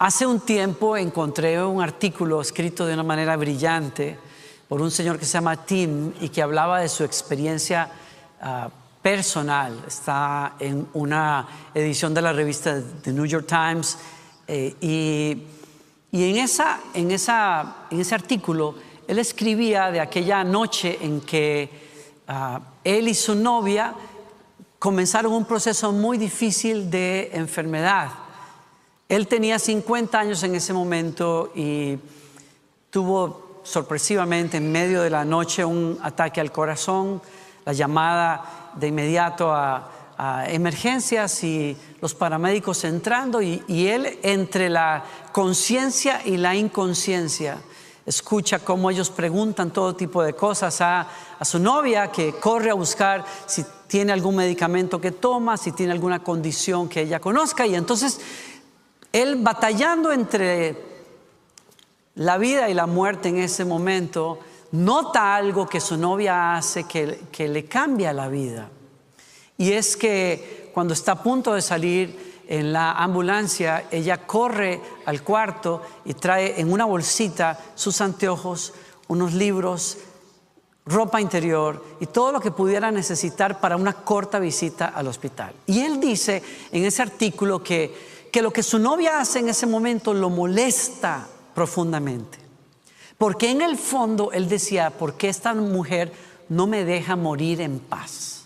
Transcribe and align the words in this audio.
Hace 0.00 0.24
un 0.26 0.38
tiempo 0.38 0.96
encontré 0.96 1.60
un 1.60 1.82
artículo 1.82 2.40
escrito 2.40 2.86
de 2.86 2.94
una 2.94 3.02
manera 3.02 3.36
brillante 3.36 4.16
por 4.68 4.80
un 4.80 4.92
señor 4.92 5.18
que 5.18 5.24
se 5.24 5.32
llama 5.32 5.56
Tim 5.56 6.12
y 6.20 6.28
que 6.28 6.40
hablaba 6.40 6.78
de 6.78 6.88
su 6.88 7.02
experiencia 7.02 7.90
ah, 8.40 8.70
personal. 9.02 9.82
Está 9.88 10.54
en 10.60 10.86
una 10.92 11.48
edición 11.74 12.14
de 12.14 12.22
la 12.22 12.32
revista 12.32 12.80
The 13.02 13.12
New 13.12 13.26
York 13.26 13.48
Times 13.48 13.98
eh, 14.46 14.76
y, 14.80 15.42
y 16.16 16.30
en, 16.30 16.36
esa, 16.44 16.78
en, 16.94 17.10
esa, 17.10 17.86
en 17.90 17.98
ese 17.98 18.14
artículo 18.14 18.76
él 19.08 19.18
escribía 19.18 19.90
de 19.90 19.98
aquella 19.98 20.44
noche 20.44 20.96
en 21.00 21.22
que 21.22 21.70
ah, 22.28 22.60
él 22.84 23.08
y 23.08 23.14
su 23.14 23.34
novia 23.34 23.94
comenzaron 24.78 25.32
un 25.32 25.44
proceso 25.44 25.90
muy 25.90 26.18
difícil 26.18 26.88
de 26.88 27.30
enfermedad. 27.32 28.27
Él 29.08 29.26
tenía 29.26 29.58
50 29.58 30.20
años 30.20 30.42
en 30.42 30.54
ese 30.54 30.74
momento 30.74 31.50
y 31.54 31.98
tuvo 32.90 33.60
sorpresivamente 33.62 34.58
en 34.58 34.70
medio 34.70 35.00
de 35.00 35.08
la 35.08 35.24
noche 35.24 35.64
un 35.64 35.98
ataque 36.02 36.42
al 36.42 36.52
corazón, 36.52 37.22
la 37.64 37.72
llamada 37.72 38.72
de 38.74 38.88
inmediato 38.88 39.52
a, 39.52 39.94
emergencias 40.48 41.44
y 41.44 41.76
los 42.00 42.12
paramédicos 42.12 42.82
entrando 42.82 43.40
y, 43.40 43.62
él 43.68 44.18
entre 44.24 44.68
la 44.68 45.04
conciencia 45.30 46.22
y 46.24 46.36
la 46.36 46.56
inconsciencia 46.56 47.58
escucha 48.04 48.58
cómo 48.58 48.90
ellos 48.90 49.10
preguntan 49.10 49.70
todo 49.70 49.94
tipo 49.94 50.24
de 50.24 50.32
cosas 50.32 50.80
a, 50.80 51.06
a, 51.38 51.44
su 51.44 51.60
novia 51.60 52.10
que 52.10 52.32
corre 52.32 52.70
a 52.70 52.74
buscar 52.74 53.24
si 53.46 53.64
tiene 53.86 54.12
algún 54.12 54.34
medicamento 54.34 55.00
que 55.00 55.12
toma, 55.12 55.56
si 55.56 55.70
tiene 55.70 55.92
alguna 55.92 56.20
condición 56.24 56.88
que 56.88 57.02
ella 57.02 57.20
conozca 57.20 57.64
y 57.64 57.76
entonces 57.76 58.20
él 59.12 59.36
batallando 59.36 60.12
entre 60.12 60.76
la 62.14 62.36
vida 62.38 62.68
y 62.68 62.74
la 62.74 62.86
muerte 62.86 63.28
en 63.28 63.38
ese 63.38 63.64
momento, 63.64 64.40
nota 64.72 65.34
algo 65.34 65.68
que 65.68 65.80
su 65.80 65.96
novia 65.96 66.56
hace 66.56 66.84
que, 66.84 67.20
que 67.30 67.48
le 67.48 67.64
cambia 67.66 68.12
la 68.12 68.28
vida. 68.28 68.68
Y 69.56 69.72
es 69.72 69.96
que 69.96 70.70
cuando 70.74 70.94
está 70.94 71.12
a 71.12 71.22
punto 71.22 71.54
de 71.54 71.62
salir 71.62 72.42
en 72.48 72.72
la 72.72 72.92
ambulancia, 72.92 73.86
ella 73.90 74.26
corre 74.26 74.80
al 75.06 75.22
cuarto 75.22 75.82
y 76.04 76.14
trae 76.14 76.60
en 76.60 76.72
una 76.72 76.84
bolsita 76.84 77.58
sus 77.74 78.00
anteojos, 78.00 78.72
unos 79.08 79.34
libros, 79.34 79.98
ropa 80.88 81.20
interior 81.20 81.84
y 82.00 82.06
todo 82.06 82.32
lo 82.32 82.40
que 82.40 82.50
pudiera 82.50 82.90
necesitar 82.90 83.60
para 83.60 83.76
una 83.76 83.92
corta 83.92 84.38
visita 84.38 84.86
al 84.86 85.06
hospital. 85.06 85.52
Y 85.66 85.80
él 85.80 86.00
dice 86.00 86.42
en 86.72 86.84
ese 86.84 87.02
artículo 87.02 87.62
que 87.62 88.17
que 88.30 88.42
lo 88.42 88.52
que 88.52 88.62
su 88.62 88.78
novia 88.78 89.20
hace 89.20 89.38
en 89.38 89.48
ese 89.48 89.66
momento 89.66 90.14
lo 90.14 90.30
molesta 90.30 91.26
profundamente. 91.54 92.38
Porque 93.16 93.50
en 93.50 93.62
el 93.62 93.76
fondo 93.76 94.30
él 94.32 94.48
decía, 94.48 94.90
¿por 94.90 95.14
qué 95.14 95.28
esta 95.28 95.54
mujer 95.54 96.12
no 96.48 96.66
me 96.66 96.84
deja 96.84 97.16
morir 97.16 97.60
en 97.60 97.80
paz? 97.80 98.44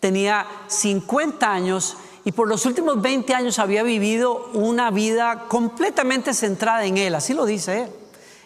Tenía 0.00 0.46
50 0.66 1.52
años 1.52 1.96
y 2.24 2.32
por 2.32 2.48
los 2.48 2.64
últimos 2.64 3.00
20 3.02 3.34
años 3.34 3.58
había 3.58 3.82
vivido 3.82 4.50
una 4.54 4.90
vida 4.90 5.46
completamente 5.48 6.32
centrada 6.32 6.84
en 6.84 6.96
él, 6.96 7.14
así 7.14 7.34
lo 7.34 7.44
dice 7.44 7.82
él. 7.82 7.90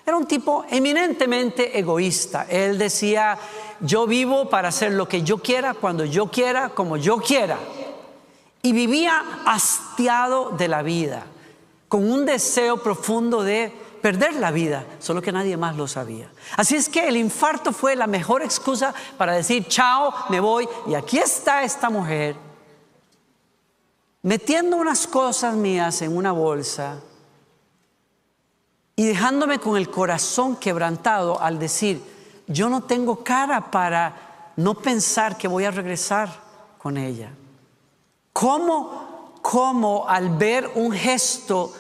Era 0.04 0.16
un 0.16 0.26
tipo 0.26 0.64
eminentemente 0.70 1.78
egoísta. 1.78 2.46
Él 2.48 2.78
decía, 2.78 3.38
yo 3.80 4.06
vivo 4.06 4.48
para 4.48 4.68
hacer 4.68 4.92
lo 4.92 5.08
que 5.08 5.22
yo 5.22 5.38
quiera, 5.38 5.74
cuando 5.74 6.04
yo 6.04 6.30
quiera, 6.30 6.70
como 6.70 6.96
yo 6.96 7.18
quiera 7.18 7.58
y 8.66 8.72
vivía 8.72 9.22
hastiado 9.44 10.50
de 10.50 10.66
la 10.66 10.82
vida, 10.82 11.24
con 11.86 12.10
un 12.10 12.26
deseo 12.26 12.82
profundo 12.82 13.44
de 13.44 13.72
perder 14.02 14.34
la 14.34 14.50
vida, 14.50 14.84
solo 14.98 15.22
que 15.22 15.30
nadie 15.30 15.56
más 15.56 15.76
lo 15.76 15.86
sabía. 15.86 16.32
Así 16.56 16.74
es 16.74 16.88
que 16.88 17.06
el 17.06 17.16
infarto 17.16 17.72
fue 17.72 17.94
la 17.94 18.08
mejor 18.08 18.42
excusa 18.42 18.92
para 19.16 19.34
decir, 19.34 19.68
chao, 19.68 20.12
me 20.30 20.40
voy, 20.40 20.68
y 20.88 20.94
aquí 20.94 21.16
está 21.16 21.62
esta 21.62 21.90
mujer, 21.90 22.34
metiendo 24.22 24.78
unas 24.78 25.06
cosas 25.06 25.54
mías 25.54 26.02
en 26.02 26.16
una 26.16 26.32
bolsa 26.32 26.98
y 28.96 29.06
dejándome 29.06 29.60
con 29.60 29.76
el 29.76 29.88
corazón 29.90 30.56
quebrantado 30.56 31.40
al 31.40 31.60
decir, 31.60 32.02
yo 32.48 32.68
no 32.68 32.82
tengo 32.82 33.22
cara 33.22 33.70
para 33.70 34.52
no 34.56 34.74
pensar 34.74 35.38
que 35.38 35.46
voy 35.46 35.66
a 35.66 35.70
regresar 35.70 36.28
con 36.78 36.96
ella. 36.96 37.30
¿Cómo, 38.38 39.38
cómo 39.40 40.06
al 40.06 40.36
ver 40.36 40.70
un 40.74 40.92
gesto 40.92 41.72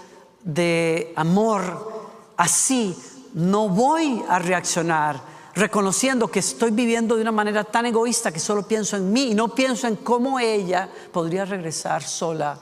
de 0.42 1.12
amor 1.14 2.32
así, 2.38 2.96
no 3.34 3.68
voy 3.68 4.24
a 4.26 4.38
reaccionar 4.38 5.20
reconociendo 5.54 6.28
que 6.28 6.38
estoy 6.38 6.70
viviendo 6.70 7.14
de 7.14 7.20
una 7.20 7.32
manera 7.32 7.62
tan 7.62 7.84
egoísta 7.84 8.32
que 8.32 8.40
solo 8.40 8.66
pienso 8.66 8.96
en 8.96 9.12
mí 9.12 9.32
y 9.32 9.34
no 9.34 9.54
pienso 9.54 9.86
en 9.86 9.96
cómo 9.96 10.40
ella 10.40 10.88
podría 11.12 11.44
regresar 11.44 12.02
sola 12.02 12.52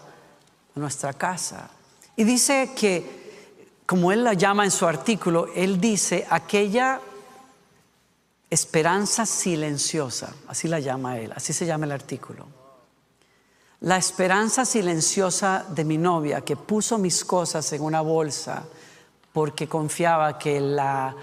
a 0.74 0.80
nuestra 0.80 1.12
casa? 1.12 1.70
Y 2.16 2.24
dice 2.24 2.72
que, 2.74 3.46
como 3.86 4.10
él 4.10 4.24
la 4.24 4.34
llama 4.34 4.64
en 4.64 4.72
su 4.72 4.88
artículo, 4.88 5.46
él 5.54 5.80
dice 5.80 6.26
aquella 6.28 7.00
esperanza 8.50 9.24
silenciosa, 9.24 10.34
así 10.48 10.66
la 10.66 10.80
llama 10.80 11.16
él, 11.20 11.32
así 11.36 11.52
se 11.52 11.64
llama 11.64 11.86
el 11.86 11.92
artículo 11.92 12.63
la 13.80 13.96
esperanza 13.96 14.64
silenciosa 14.64 15.66
de 15.68 15.84
mi 15.84 15.98
novia 15.98 16.40
que 16.40 16.56
puso 16.56 16.98
mis 16.98 17.24
cosas 17.24 17.72
en 17.72 17.82
una 17.82 18.00
bolsa 18.00 18.64
porque 19.32 19.68
confiaba 19.68 20.38
que 20.38 20.60
la 20.60 21.14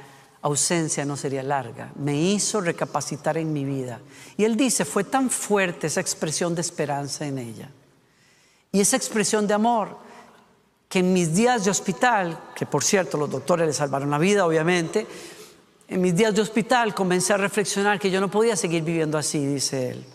ausencia 0.41 1.05
no 1.05 1.15
sería 1.15 1.43
larga, 1.43 1.91
me 1.95 2.15
hizo 2.19 2.61
recapacitar 2.61 3.37
en 3.37 3.53
mi 3.53 3.63
vida. 3.63 3.99
Y 4.37 4.43
él 4.43 4.55
dice, 4.55 4.85
fue 4.85 5.03
tan 5.03 5.29
fuerte 5.29 5.87
esa 5.87 6.01
expresión 6.01 6.55
de 6.55 6.61
esperanza 6.61 7.25
en 7.25 7.37
ella. 7.37 7.69
Y 8.71 8.79
esa 8.79 8.97
expresión 8.97 9.47
de 9.47 9.53
amor, 9.53 9.97
que 10.89 10.99
en 10.99 11.13
mis 11.13 11.33
días 11.33 11.63
de 11.63 11.71
hospital, 11.71 12.37
que 12.55 12.65
por 12.65 12.83
cierto 12.83 13.17
los 13.17 13.29
doctores 13.29 13.67
le 13.67 13.73
salvaron 13.73 14.09
la 14.09 14.17
vida, 14.17 14.45
obviamente, 14.45 15.07
en 15.87 16.01
mis 16.01 16.15
días 16.15 16.33
de 16.33 16.41
hospital 16.41 16.93
comencé 16.93 17.33
a 17.33 17.37
reflexionar 17.37 17.99
que 17.99 18.09
yo 18.09 18.19
no 18.19 18.31
podía 18.31 18.55
seguir 18.55 18.83
viviendo 18.83 19.17
así, 19.17 19.45
dice 19.45 19.91
él. 19.91 20.05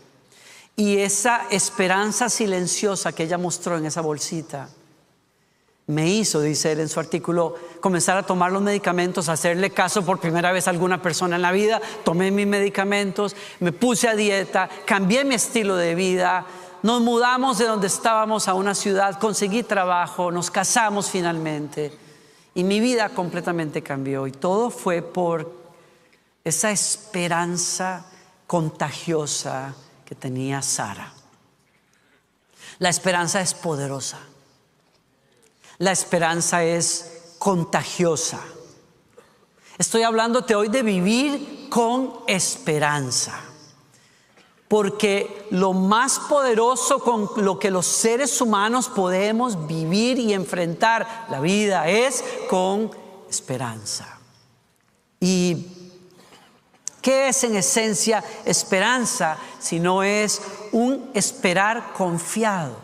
Y 0.77 0.99
esa 0.99 1.47
esperanza 1.51 2.29
silenciosa 2.29 3.13
que 3.13 3.23
ella 3.23 3.39
mostró 3.39 3.79
en 3.79 3.87
esa 3.87 4.03
bolsita 4.03 4.69
me 5.87 6.09
hizo, 6.09 6.41
dice 6.41 6.73
él 6.73 6.81
en 6.81 6.89
su 6.89 7.01
artículo, 7.01 7.55
comenzar 7.81 8.19
a 8.19 8.25
tomar 8.25 8.51
los 8.51 8.61
medicamentos, 8.61 9.29
hacerle 9.29 9.71
caso 9.71 10.05
por 10.05 10.19
primera 10.19 10.53
vez 10.53 10.67
a 10.67 10.71
alguna 10.71 11.01
persona 11.01 11.37
en 11.37 11.43
la 11.43 11.53
vida. 11.53 11.81
Tomé 12.05 12.31
mis 12.31 12.47
medicamentos, 12.47 13.37
me 13.61 13.73
puse 13.73 14.09
a 14.09 14.17
dieta, 14.17 14.69
cambié 14.85 15.25
mi 15.25 15.37
estilo 15.37 15.77
de 15.77 15.95
vida, 15.95 16.45
nos 16.83 17.01
mudamos 17.01 17.59
de 17.59 17.67
donde 17.67 17.87
estábamos 17.87 18.49
a 18.49 18.55
una 18.55 18.75
ciudad, 18.75 19.19
conseguí 19.19 19.63
trabajo, 19.63 20.31
nos 20.31 20.51
casamos 20.51 21.09
finalmente 21.09 21.93
y 22.55 22.65
mi 22.65 22.81
vida 22.81 23.09
completamente 23.11 23.83
cambió. 23.83 24.27
Y 24.27 24.33
todo 24.33 24.71
fue 24.71 25.03
por 25.03 25.55
esa 26.45 26.71
esperanza 26.71 28.07
contagiosa 28.47 29.75
que 30.07 30.15
tenía 30.15 30.63
Sara. 30.63 31.13
La 32.79 32.89
esperanza 32.89 33.41
es 33.41 33.53
poderosa. 33.53 34.19
La 35.79 35.93
esperanza 35.93 36.65
es 36.65 37.35
contagiosa. 37.39 38.41
Estoy 39.77 40.05
hablándote 40.05 40.55
hoy 40.55 40.69
de 40.69 40.83
vivir 40.83 41.69
con 41.69 42.21
esperanza. 42.27 43.39
Porque 44.69 45.47
lo 45.51 45.73
más 45.73 46.19
poderoso 46.19 46.99
con 47.01 47.29
lo 47.45 47.59
que 47.59 47.71
los 47.71 47.87
seres 47.87 48.41
humanos 48.41 48.89
podemos 48.89 49.67
vivir 49.67 50.19
y 50.19 50.33
enfrentar 50.33 51.27
la 51.31 51.41
vida 51.41 51.89
es 51.89 52.25
con 52.49 52.91
esperanza. 53.29 54.19
Y 55.21 55.76
¿Qué 57.07 57.29
es 57.29 57.45
en 57.45 57.55
esencia 57.55 58.25
esperanza 58.45 59.37
si 59.61 59.79
no 59.79 60.03
es 60.03 60.43
un 60.73 61.09
esperar 61.15 61.93
confiado? 61.93 62.77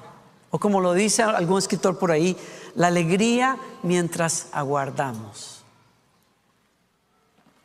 O 0.52 0.60
como 0.60 0.80
lo 0.80 0.92
dice 0.92 1.24
algún 1.24 1.58
escritor 1.58 1.98
por 1.98 2.12
ahí, 2.12 2.36
la 2.76 2.86
alegría 2.86 3.56
mientras 3.82 4.46
aguardamos. 4.52 5.64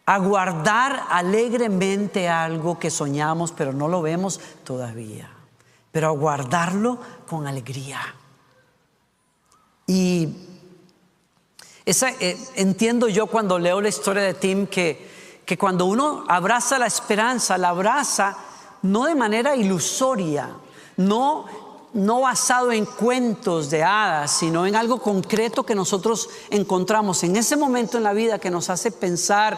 Aguardar 0.07 1.03
alegremente 1.11 2.27
algo 2.27 2.79
que 2.79 2.89
soñamos 2.89 3.51
pero 3.51 3.71
no 3.71 3.87
lo 3.87 4.01
vemos 4.01 4.39
todavía. 4.63 5.29
Pero 5.91 6.07
aguardarlo 6.07 6.97
con 7.29 7.45
alegría. 7.45 8.01
Y 9.85 10.29
esa, 11.85 12.09
eh, 12.19 12.35
entiendo 12.55 13.09
yo 13.09 13.27
cuando 13.27 13.59
leo 13.59 13.79
la 13.79 13.89
historia 13.89 14.23
de 14.23 14.33
Tim 14.33 14.65
que 14.65 15.16
que 15.47 15.57
cuando 15.57 15.85
uno 15.85 16.25
abraza 16.27 16.77
la 16.77 16.87
esperanza, 16.87 17.57
la 17.57 17.69
abraza 17.69 18.35
no 18.81 19.05
de 19.05 19.15
manera 19.15 19.55
ilusoria, 19.55 20.49
no 20.97 21.45
no 21.93 22.21
basado 22.21 22.73
en 22.73 22.85
cuentos 22.85 23.69
de 23.69 23.81
hadas, 23.81 24.29
sino 24.31 24.67
en 24.67 24.75
algo 24.75 25.01
concreto 25.01 25.65
que 25.65 25.73
nosotros 25.73 26.29
encontramos 26.49 27.23
en 27.23 27.37
ese 27.37 27.55
momento 27.55 27.97
en 27.97 28.03
la 28.03 28.13
vida 28.13 28.39
que 28.39 28.51
nos 28.51 28.69
hace 28.69 28.91
pensar 28.91 29.57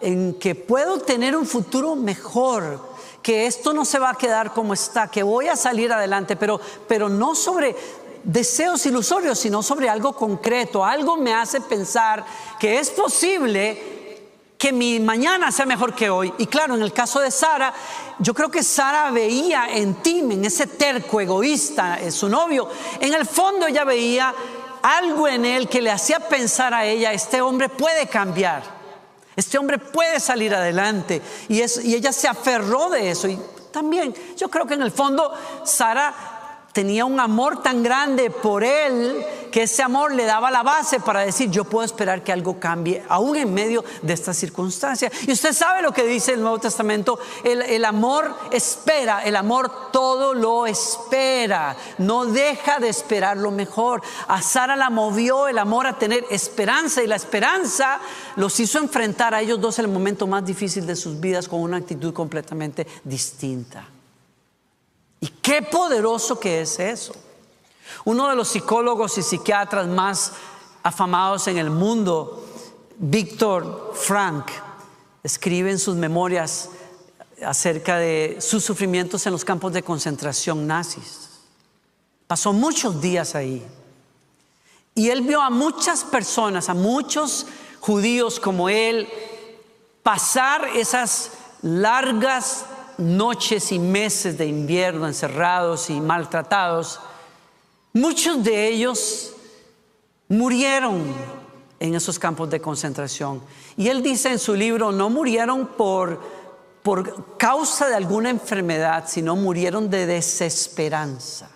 en 0.00 0.34
que 0.34 0.54
puedo 0.54 0.98
tener 0.98 1.36
un 1.36 1.46
futuro 1.46 1.94
mejor, 1.94 2.80
que 3.22 3.46
esto 3.46 3.74
no 3.74 3.84
se 3.84 3.98
va 3.98 4.10
a 4.10 4.14
quedar 4.14 4.54
como 4.54 4.72
está, 4.72 5.08
que 5.08 5.22
voy 5.22 5.48
a 5.48 5.54
salir 5.54 5.92
adelante, 5.92 6.34
pero, 6.34 6.58
pero 6.88 7.10
no 7.10 7.34
sobre 7.34 7.76
deseos 8.24 8.84
ilusorios, 8.86 9.38
sino 9.38 9.62
sobre 9.62 9.90
algo 9.90 10.14
concreto. 10.14 10.82
Algo 10.82 11.18
me 11.18 11.34
hace 11.34 11.60
pensar 11.60 12.24
que 12.58 12.80
es 12.80 12.90
posible 12.90 14.05
que 14.58 14.72
mi 14.72 15.00
mañana 15.00 15.52
sea 15.52 15.66
mejor 15.66 15.94
que 15.94 16.08
hoy. 16.08 16.32
Y 16.38 16.46
claro, 16.46 16.74
en 16.74 16.82
el 16.82 16.92
caso 16.92 17.20
de 17.20 17.30
Sara, 17.30 17.72
yo 18.18 18.32
creo 18.34 18.50
que 18.50 18.62
Sara 18.62 19.10
veía 19.10 19.68
en 19.70 19.94
Tim, 19.96 20.32
en 20.32 20.44
ese 20.44 20.66
terco 20.66 21.20
egoísta, 21.20 22.00
en 22.00 22.12
su 22.12 22.28
novio, 22.28 22.68
en 23.00 23.12
el 23.12 23.26
fondo 23.26 23.66
ella 23.66 23.84
veía 23.84 24.34
algo 24.82 25.28
en 25.28 25.44
él 25.44 25.68
que 25.68 25.82
le 25.82 25.90
hacía 25.90 26.20
pensar 26.20 26.72
a 26.72 26.84
ella, 26.86 27.12
este 27.12 27.42
hombre 27.42 27.68
puede 27.68 28.06
cambiar, 28.06 28.62
este 29.34 29.58
hombre 29.58 29.78
puede 29.78 30.20
salir 30.20 30.54
adelante. 30.54 31.20
Y, 31.48 31.60
y 31.60 31.94
ella 31.94 32.12
se 32.12 32.28
aferró 32.28 32.88
de 32.88 33.10
eso. 33.10 33.28
Y 33.28 33.38
también 33.72 34.14
yo 34.36 34.48
creo 34.48 34.66
que 34.66 34.74
en 34.74 34.82
el 34.82 34.92
fondo 34.92 35.32
Sara 35.64 36.14
tenía 36.72 37.04
un 37.04 37.18
amor 37.18 37.62
tan 37.62 37.82
grande 37.82 38.30
por 38.30 38.62
él 38.62 39.24
que 39.56 39.62
ese 39.62 39.82
amor 39.82 40.12
le 40.12 40.26
daba 40.26 40.50
la 40.50 40.62
base 40.62 41.00
para 41.00 41.20
decir, 41.20 41.50
yo 41.50 41.64
puedo 41.64 41.82
esperar 41.82 42.22
que 42.22 42.30
algo 42.30 42.60
cambie, 42.60 43.02
aún 43.08 43.36
en 43.36 43.54
medio 43.54 43.82
de 44.02 44.12
esta 44.12 44.34
circunstancia. 44.34 45.10
Y 45.26 45.32
usted 45.32 45.54
sabe 45.54 45.80
lo 45.80 45.92
que 45.92 46.04
dice 46.04 46.34
el 46.34 46.42
Nuevo 46.42 46.58
Testamento, 46.58 47.18
el, 47.42 47.62
el 47.62 47.86
amor 47.86 48.36
espera, 48.50 49.22
el 49.24 49.34
amor 49.34 49.90
todo 49.92 50.34
lo 50.34 50.66
espera, 50.66 51.74
no 51.96 52.26
deja 52.26 52.80
de 52.80 52.90
esperar 52.90 53.38
lo 53.38 53.50
mejor. 53.50 54.02
A 54.28 54.42
Sara 54.42 54.76
la 54.76 54.90
movió 54.90 55.48
el 55.48 55.56
amor 55.56 55.86
a 55.86 55.98
tener 55.98 56.26
esperanza 56.28 57.02
y 57.02 57.06
la 57.06 57.16
esperanza 57.16 57.98
los 58.36 58.60
hizo 58.60 58.78
enfrentar 58.78 59.34
a 59.34 59.40
ellos 59.40 59.58
dos 59.58 59.78
el 59.78 59.88
momento 59.88 60.26
más 60.26 60.44
difícil 60.44 60.86
de 60.86 60.96
sus 60.96 61.18
vidas 61.18 61.48
con 61.48 61.62
una 61.62 61.78
actitud 61.78 62.12
completamente 62.12 62.86
distinta. 63.04 63.88
Y 65.18 65.28
qué 65.28 65.62
poderoso 65.62 66.38
que 66.38 66.60
es 66.60 66.78
eso. 66.78 67.14
Uno 68.04 68.28
de 68.28 68.36
los 68.36 68.48
psicólogos 68.48 69.18
y 69.18 69.22
psiquiatras 69.22 69.86
más 69.86 70.32
afamados 70.82 71.48
en 71.48 71.58
el 71.58 71.70
mundo, 71.70 72.44
Víctor 72.98 73.92
Frank, 73.94 74.46
escribe 75.22 75.70
en 75.70 75.78
sus 75.78 75.96
memorias 75.96 76.70
acerca 77.44 77.98
de 77.98 78.38
sus 78.40 78.64
sufrimientos 78.64 79.26
en 79.26 79.32
los 79.32 79.44
campos 79.44 79.72
de 79.72 79.82
concentración 79.82 80.66
nazis. 80.66 81.30
Pasó 82.26 82.52
muchos 82.52 83.00
días 83.00 83.34
ahí. 83.34 83.66
Y 84.94 85.10
él 85.10 85.22
vio 85.22 85.42
a 85.42 85.50
muchas 85.50 86.04
personas, 86.04 86.68
a 86.68 86.74
muchos 86.74 87.46
judíos 87.80 88.40
como 88.40 88.68
él, 88.68 89.08
pasar 90.02 90.66
esas 90.74 91.32
largas 91.62 92.64
noches 92.98 93.72
y 93.72 93.78
meses 93.78 94.38
de 94.38 94.46
invierno 94.46 95.06
encerrados 95.06 95.90
y 95.90 96.00
maltratados, 96.00 97.00
muchos 97.96 98.44
de 98.44 98.68
ellos 98.68 99.32
murieron 100.28 101.14
en 101.80 101.94
esos 101.94 102.18
campos 102.18 102.50
de 102.50 102.60
concentración. 102.60 103.42
Y 103.76 103.88
él 103.88 104.02
dice 104.02 104.30
en 104.30 104.38
su 104.38 104.54
libro, 104.54 104.92
no 104.92 105.08
murieron 105.08 105.66
por, 105.66 106.20
por 106.82 107.36
causa 107.38 107.88
de 107.88 107.94
alguna 107.94 108.30
enfermedad, 108.30 109.04
sino 109.08 109.34
murieron 109.34 109.88
de 109.88 110.06
desesperanza. 110.06 111.50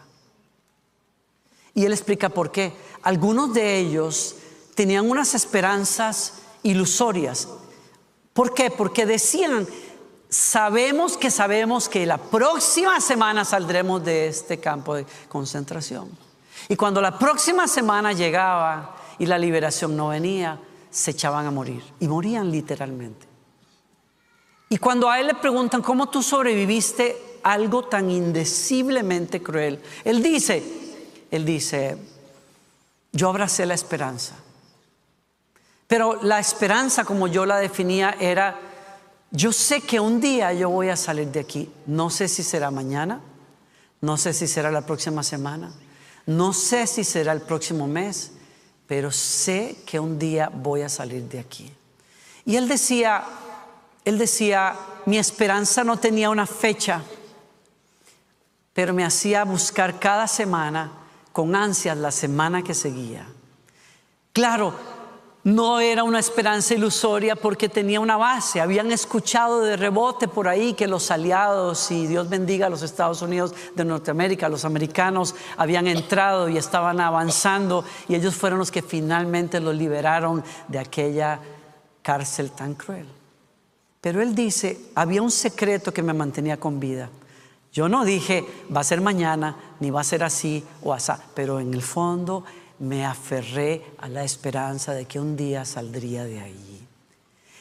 Y 1.74 1.84
él 1.84 1.92
explica 1.92 2.30
por 2.30 2.50
qué. 2.50 2.72
Algunos 3.02 3.52
de 3.52 3.78
ellos 3.78 4.36
tenían 4.74 5.08
unas 5.10 5.34
esperanzas 5.34 6.34
ilusorias. 6.62 7.48
¿Por 8.32 8.54
qué? 8.54 8.70
Porque 8.70 9.04
decían, 9.04 9.66
sabemos 10.30 11.18
que 11.18 11.30
sabemos 11.30 11.88
que 11.88 12.06
la 12.06 12.18
próxima 12.18 12.98
semana 13.00 13.44
saldremos 13.44 14.02
de 14.04 14.28
este 14.28 14.58
campo 14.58 14.94
de 14.94 15.06
concentración. 15.28 16.29
Y 16.70 16.76
cuando 16.76 17.00
la 17.00 17.18
próxima 17.18 17.66
semana 17.66 18.12
llegaba 18.12 18.94
y 19.18 19.26
la 19.26 19.36
liberación 19.36 19.96
no 19.96 20.10
venía, 20.10 20.56
se 20.88 21.10
echaban 21.10 21.44
a 21.44 21.50
morir 21.50 21.82
y 21.98 22.06
morían 22.06 22.48
literalmente. 22.48 23.26
Y 24.68 24.78
cuando 24.78 25.10
a 25.10 25.18
él 25.18 25.26
le 25.26 25.34
preguntan 25.34 25.82
cómo 25.82 26.08
tú 26.08 26.22
sobreviviste 26.22 27.40
algo 27.42 27.86
tan 27.86 28.08
indeciblemente 28.08 29.42
cruel, 29.42 29.82
él 30.04 30.22
dice, 30.22 30.62
él 31.32 31.44
dice, 31.44 31.98
yo 33.10 33.28
abracé 33.30 33.66
la 33.66 33.74
esperanza. 33.74 34.36
Pero 35.88 36.20
la 36.22 36.38
esperanza 36.38 37.04
como 37.04 37.26
yo 37.26 37.46
la 37.46 37.56
definía 37.56 38.14
era 38.20 38.56
yo 39.32 39.52
sé 39.52 39.80
que 39.80 39.98
un 39.98 40.20
día 40.20 40.52
yo 40.52 40.70
voy 40.70 40.88
a 40.88 40.96
salir 40.96 41.32
de 41.32 41.40
aquí. 41.40 41.68
No 41.86 42.10
sé 42.10 42.28
si 42.28 42.44
será 42.44 42.70
mañana, 42.70 43.20
no 44.00 44.16
sé 44.16 44.32
si 44.32 44.46
será 44.46 44.70
la 44.70 44.86
próxima 44.86 45.24
semana, 45.24 45.72
no 46.30 46.52
sé 46.52 46.86
si 46.86 47.02
será 47.02 47.32
el 47.32 47.40
próximo 47.40 47.88
mes, 47.88 48.30
pero 48.86 49.10
sé 49.10 49.78
que 49.84 49.98
un 49.98 50.16
día 50.16 50.48
voy 50.48 50.82
a 50.82 50.88
salir 50.88 51.24
de 51.24 51.40
aquí. 51.40 51.72
Y 52.44 52.54
él 52.54 52.68
decía, 52.68 53.24
él 54.04 54.16
decía, 54.16 54.76
mi 55.06 55.18
esperanza 55.18 55.82
no 55.82 55.96
tenía 55.96 56.30
una 56.30 56.46
fecha, 56.46 57.02
pero 58.72 58.94
me 58.94 59.04
hacía 59.04 59.44
buscar 59.44 59.98
cada 59.98 60.28
semana 60.28 60.92
con 61.32 61.56
ansias 61.56 61.96
la 61.96 62.12
semana 62.12 62.62
que 62.62 62.74
seguía. 62.74 63.26
Claro, 64.32 64.72
no 65.42 65.80
era 65.80 66.04
una 66.04 66.18
esperanza 66.18 66.74
ilusoria 66.74 67.34
porque 67.34 67.68
tenía 67.68 68.00
una 68.00 68.16
base. 68.16 68.60
Habían 68.60 68.92
escuchado 68.92 69.62
de 69.62 69.76
rebote 69.76 70.28
por 70.28 70.48
ahí 70.48 70.74
que 70.74 70.86
los 70.86 71.10
aliados, 71.10 71.90
y 71.90 72.06
Dios 72.06 72.28
bendiga 72.28 72.66
a 72.66 72.70
los 72.70 72.82
Estados 72.82 73.22
Unidos 73.22 73.54
de 73.74 73.84
Norteamérica, 73.84 74.48
los 74.48 74.64
americanos 74.64 75.34
habían 75.56 75.86
entrado 75.86 76.48
y 76.48 76.58
estaban 76.58 77.00
avanzando 77.00 77.84
y 78.08 78.14
ellos 78.14 78.34
fueron 78.34 78.58
los 78.58 78.70
que 78.70 78.82
finalmente 78.82 79.60
los 79.60 79.74
liberaron 79.74 80.44
de 80.68 80.78
aquella 80.78 81.40
cárcel 82.02 82.50
tan 82.50 82.74
cruel. 82.74 83.06
Pero 84.00 84.22
él 84.22 84.34
dice, 84.34 84.78
había 84.94 85.22
un 85.22 85.30
secreto 85.30 85.92
que 85.92 86.02
me 86.02 86.14
mantenía 86.14 86.58
con 86.58 86.80
vida. 86.80 87.10
Yo 87.72 87.88
no 87.88 88.04
dije, 88.04 88.44
va 88.74 88.80
a 88.80 88.84
ser 88.84 89.00
mañana, 89.00 89.56
ni 89.78 89.90
va 89.90 90.00
a 90.00 90.04
ser 90.04 90.24
así 90.24 90.64
o 90.82 90.92
así, 90.92 91.12
pero 91.34 91.60
en 91.60 91.72
el 91.72 91.82
fondo 91.82 92.44
me 92.80 93.04
aferré 93.04 93.82
a 93.98 94.08
la 94.08 94.24
esperanza 94.24 94.92
de 94.92 95.04
que 95.04 95.20
un 95.20 95.36
día 95.36 95.64
saldría 95.64 96.24
de 96.24 96.40
allí. 96.40 96.80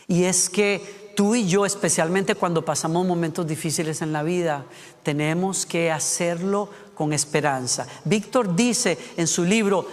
Y 0.08 0.24
es 0.24 0.50
que 0.50 1.12
tú 1.16 1.36
y 1.36 1.48
yo, 1.48 1.66
especialmente 1.66 2.34
cuando 2.34 2.66
pasamos 2.66 3.06
momentos 3.06 3.46
difíciles 3.46 4.02
en 4.02 4.12
la 4.12 4.24
vida, 4.24 4.66
tenemos 5.04 5.66
que 5.66 5.92
hacerlo 5.92 6.70
con 6.96 7.14
esperanza. 7.14 7.86
Víctor 8.06 8.56
dice 8.56 8.98
en 9.18 9.28
su 9.28 9.44
libro, 9.44 9.86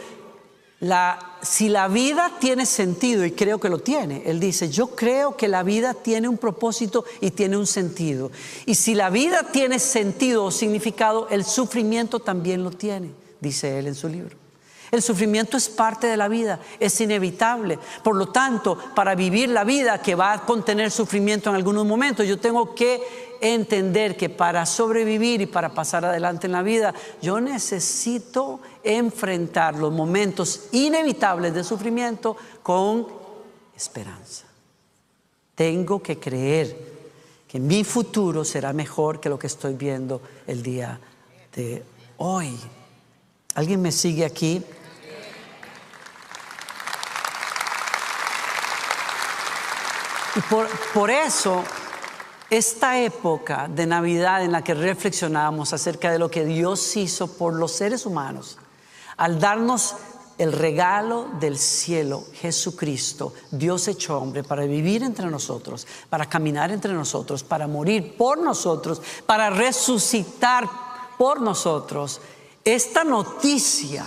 si 1.43 1.69
la 1.69 1.89
vida 1.89 2.33
tiene 2.41 2.65
sentido, 2.65 3.25
y 3.25 3.33
creo 3.33 3.59
que 3.59 3.69
lo 3.69 3.81
tiene, 3.81 4.23
él 4.27 4.39
dice, 4.39 4.71
yo 4.71 4.95
creo 4.95 5.37
que 5.37 5.49
la 5.49 5.63
vida 5.63 5.95
tiene 5.95 6.29
un 6.29 6.39
propósito 6.39 7.05
y 7.21 7.33
tiene 7.33 7.57
un 7.57 7.67
sentido. 7.67 8.31
Y 8.65 8.77
si 8.77 8.95
la 8.95 9.11
vida 9.11 9.51
tiene 9.51 9.81
sentido 9.81 10.45
o 10.45 10.51
significado, 10.51 11.29
el 11.31 11.45
sufrimiento 11.45 12.21
también 12.21 12.63
lo 12.63 12.71
tiene, 12.71 13.11
dice 13.41 13.79
él 13.79 13.89
en 13.89 13.95
su 13.95 14.09
libro. 14.09 14.46
El 14.97 15.03
sufrimiento 15.03 15.59
es 15.59 15.69
parte 15.69 16.07
de 16.07 16.17
la 16.17 16.27
vida, 16.27 16.59
es 16.81 16.99
inevitable. 17.03 17.79
Por 18.03 18.17
lo 18.17 18.29
tanto, 18.29 18.79
para 18.95 19.15
vivir 19.15 19.51
la 19.51 19.63
vida 19.63 20.01
que 20.01 20.15
va 20.15 20.33
a 20.33 20.47
contener 20.47 20.91
sufrimiento 20.91 21.51
en 21.51 21.57
algunos 21.57 21.85
momentos, 21.85 22.27
yo 22.27 22.41
tengo 22.41 22.75
que 22.75 23.37
entender 23.43 24.17
que 24.17 24.31
para 24.31 24.65
sobrevivir 24.65 25.43
y 25.43 25.47
para 25.47 25.75
pasar 25.75 26.07
adelante 26.07 26.47
en 26.47 26.55
la 26.55 26.63
vida, 26.63 26.95
yo 27.21 27.43
necesito 27.43 28.61
enfrentar 28.83 29.75
los 29.75 29.93
momentos 29.93 30.69
inevitables 30.73 31.53
de 31.53 31.63
sufrimiento 31.63 32.35
con 32.63 33.07
esperanza. 33.77 34.47
Tengo 35.55 36.03
que 36.03 36.19
creer 36.19 36.75
que 37.47 37.61
mi 37.61 37.85
futuro 37.85 38.47
será 38.47 38.73
mejor 38.73 39.21
que 39.21 39.29
lo 39.29 39.39
que 39.39 39.49
estoy 39.49 39.75
viendo 39.75 40.23
el 40.47 40.63
día 40.63 40.99
de 41.55 41.83
hoy. 42.17 42.59
¿Alguien 43.57 43.81
me 43.81 43.91
sigue 43.91 44.27
aquí? 44.27 44.63
Y 50.37 50.41
por, 50.93 51.11
eso, 51.11 51.65
esta 52.51 53.01
época 53.01 53.69
de 53.69 53.87
Navidad 53.87 54.45
en 54.45 54.53
la 54.53 54.63
que 54.63 54.75
reflexionamos 54.75 55.73
acerca 55.73 56.13
de 56.13 56.19
lo 56.19 56.31
que 56.31 56.45
Dios 56.45 56.95
hizo 56.99 57.27
por 57.39 57.55
los 57.55 57.73
seres 57.73 58.05
humanos, 58.05 58.59
al 59.17 59.41
darnos 59.41 59.95
el 60.37 60.53
regalo 60.53 61.29
del 61.41 61.57
cielo, 61.57 62.25
Jesucristo, 62.35 63.33
Dios 63.51 63.89
hecho 63.89 64.19
hombre, 64.19 64.45
para 64.45 64.67
vivir 64.67 65.03
entre 65.03 65.31
nosotros, 65.31 65.87
para 66.11 66.27
caminar 66.27 66.71
entre 66.71 66.93
nosotros, 66.93 67.43
para 67.43 67.67
morir 67.67 68.15
por 68.19 68.37
nosotros, 68.37 69.01
para 69.25 69.49
resucitar 69.49 70.69
por 71.17 71.41
nosotros, 71.41 72.21
esta 72.63 73.05
noticia, 73.05 74.05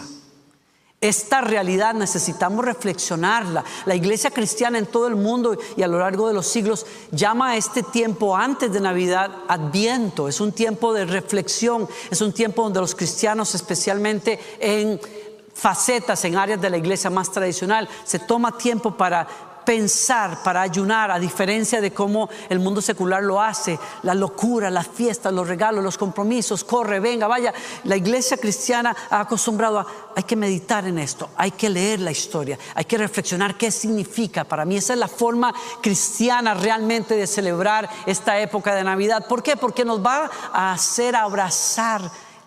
esta 1.01 1.39
realidad 1.39 1.94
necesitamos 1.94 2.65
reflexionarla. 2.65 3.63
La 3.86 3.96
iglesia 3.96 4.32
cristiana 4.32 4.77
en 4.77 4.86
todo 4.86 5.08
el 5.08 5.15
mundo 5.15 5.58
y 5.77 5.82
a 5.82 5.88
lo 5.88 6.00
largo 6.00 6.27
de 6.27 6.34
los 6.34 6.48
siglos 6.48 6.86
llama 7.12 7.51
a 7.51 7.56
este 7.56 7.84
tiempo 7.84 8.36
antes 8.36 8.74
de 8.74 8.82
Navidad 8.82 9.32
Adviento. 9.48 10.27
Es 10.27 10.41
un 10.41 10.51
tiempo 10.51 10.94
de 10.94 11.06
reflexión, 11.06 11.88
es 12.12 12.20
un 12.20 12.34
tiempo 12.34 12.63
donde 12.63 12.82
los 12.82 12.96
cristianos, 12.96 13.56
especialmente 13.56 14.39
en 14.60 15.00
facetas, 15.53 16.24
en 16.25 16.38
áreas 16.38 16.62
de 16.62 16.70
la 16.70 16.77
iglesia 16.77 17.10
más 17.10 17.32
tradicional, 17.32 17.88
se 18.03 18.20
toma 18.20 18.58
tiempo 18.58 18.96
para 18.96 19.27
pensar, 19.70 20.42
para 20.42 20.64
ayunar, 20.64 21.12
a 21.12 21.20
diferencia 21.20 21.80
de 21.80 21.94
cómo 21.94 22.28
el 22.50 22.58
mundo 22.58 22.82
secular 22.82 23.22
lo 23.22 23.40
hace, 23.40 23.78
la 24.02 24.16
locura, 24.16 24.72
las 24.72 24.88
fiestas, 24.88 25.32
los 25.32 25.48
regalos, 25.48 25.84
los 25.84 25.96
compromisos, 25.96 26.64
corre, 26.64 27.00
venga, 27.00 27.28
vaya. 27.28 27.54
La 27.84 27.96
iglesia 27.96 28.38
cristiana 28.38 28.96
ha 29.12 29.20
acostumbrado 29.20 29.78
a, 29.78 29.86
hay 30.16 30.24
que 30.24 30.36
meditar 30.36 30.88
en 30.88 30.98
esto, 30.98 31.30
hay 31.38 31.52
que 31.52 31.70
leer 31.70 32.00
la 32.00 32.10
historia, 32.10 32.58
hay 32.74 32.86
que 32.86 32.98
reflexionar 32.98 33.60
qué 33.60 33.70
significa. 33.70 34.44
Para 34.44 34.66
mí 34.66 34.76
esa 34.76 34.94
es 34.94 35.00
la 35.00 35.08
forma 35.08 35.54
cristiana 35.84 36.56
realmente 36.56 37.16
de 37.16 37.28
celebrar 37.28 37.88
esta 38.08 38.40
época 38.40 38.74
de 38.74 38.84
Navidad. 38.84 39.28
¿Por 39.28 39.44
qué? 39.44 39.56
Porque 39.56 39.86
nos 39.86 40.04
va 40.04 40.32
a 40.52 40.74
hacer 40.74 41.16
abrazar 41.16 42.02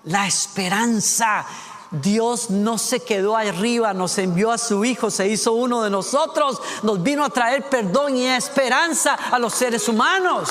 la 0.07 0.27
esperanza 0.27 1.47
Dios 1.93 2.49
no 2.51 2.79
se 2.79 3.01
quedó 3.01 3.37
arriba, 3.37 3.93
nos 3.93 4.17
envió 4.19 4.51
a 4.51 4.59
su 4.59 4.85
Hijo, 4.85 5.11
se 5.11 5.29
hizo 5.29 5.53
uno 5.53 5.83
de 5.83 5.91
nosotros, 5.91 6.61
nos 6.83 7.03
vino 7.03 7.25
a 7.25 7.31
traer 7.31 7.69
perdón 7.69 8.17
y 8.17 8.27
esperanza 8.27 9.15
a 9.15 9.39
los 9.39 9.53
seres 9.53 9.87
humanos. 9.89 10.49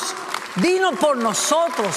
Vino 0.57 0.91
por 0.93 1.17
nosotros 1.17 1.95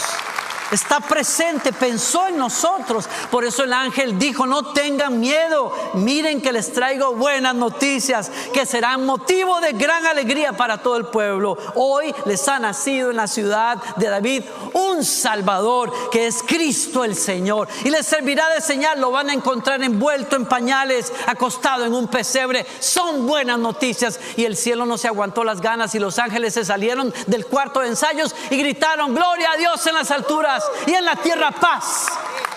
está 0.74 1.00
presente, 1.00 1.72
pensó 1.72 2.28
en 2.28 2.36
nosotros. 2.36 3.08
Por 3.30 3.44
eso 3.44 3.64
el 3.64 3.72
ángel 3.72 4.18
dijo, 4.18 4.46
no 4.46 4.72
tengan 4.72 5.20
miedo, 5.20 5.72
miren 5.94 6.40
que 6.40 6.52
les 6.52 6.72
traigo 6.72 7.14
buenas 7.14 7.54
noticias 7.54 8.30
que 8.52 8.66
serán 8.66 9.04
motivo 9.04 9.60
de 9.60 9.72
gran 9.72 10.06
alegría 10.06 10.52
para 10.52 10.78
todo 10.78 10.96
el 10.96 11.06
pueblo. 11.06 11.56
Hoy 11.74 12.14
les 12.24 12.46
ha 12.48 12.58
nacido 12.58 13.10
en 13.10 13.16
la 13.16 13.26
ciudad 13.26 13.78
de 13.96 14.08
David 14.08 14.44
un 14.72 15.04
Salvador 15.04 15.92
que 16.10 16.26
es 16.26 16.42
Cristo 16.42 17.04
el 17.04 17.14
Señor. 17.14 17.68
Y 17.84 17.90
les 17.90 18.06
servirá 18.06 18.48
de 18.50 18.60
señal, 18.60 19.00
lo 19.00 19.10
van 19.10 19.30
a 19.30 19.34
encontrar 19.34 19.82
envuelto 19.82 20.36
en 20.36 20.46
pañales, 20.46 21.12
acostado 21.26 21.84
en 21.84 21.94
un 21.94 22.08
pesebre. 22.08 22.66
Son 22.80 23.26
buenas 23.26 23.58
noticias. 23.58 24.18
Y 24.36 24.44
el 24.44 24.56
cielo 24.56 24.86
no 24.86 24.98
se 24.98 25.08
aguantó 25.08 25.44
las 25.44 25.60
ganas 25.60 25.94
y 25.94 25.98
los 25.98 26.18
ángeles 26.18 26.54
se 26.54 26.64
salieron 26.64 27.12
del 27.26 27.46
cuarto 27.46 27.80
de 27.80 27.88
ensayos 27.88 28.34
y 28.50 28.56
gritaron, 28.56 29.14
gloria 29.14 29.52
a 29.52 29.56
Dios 29.56 29.86
en 29.86 29.94
las 29.94 30.10
alturas 30.10 30.63
y 30.86 30.94
en 30.94 31.04
la 31.04 31.16
tierra 31.16 31.50
paz 31.50 32.06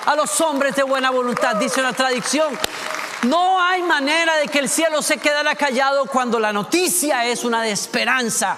a 0.05 0.15
los 0.15 0.39
hombres 0.41 0.75
de 0.75 0.83
buena 0.83 1.09
voluntad, 1.09 1.55
dice 1.55 1.79
una 1.79 1.93
tradición. 1.93 2.57
No 3.23 3.61
hay 3.61 3.81
manera 3.81 4.35
de 4.37 4.47
que 4.47 4.59
el 4.59 4.69
cielo 4.69 5.01
se 5.01 5.17
quedara 5.17 5.55
callado 5.55 6.05
cuando 6.05 6.39
la 6.39 6.53
noticia 6.53 7.25
es 7.25 7.43
una 7.43 7.61
de 7.61 7.71
esperanza. 7.71 8.57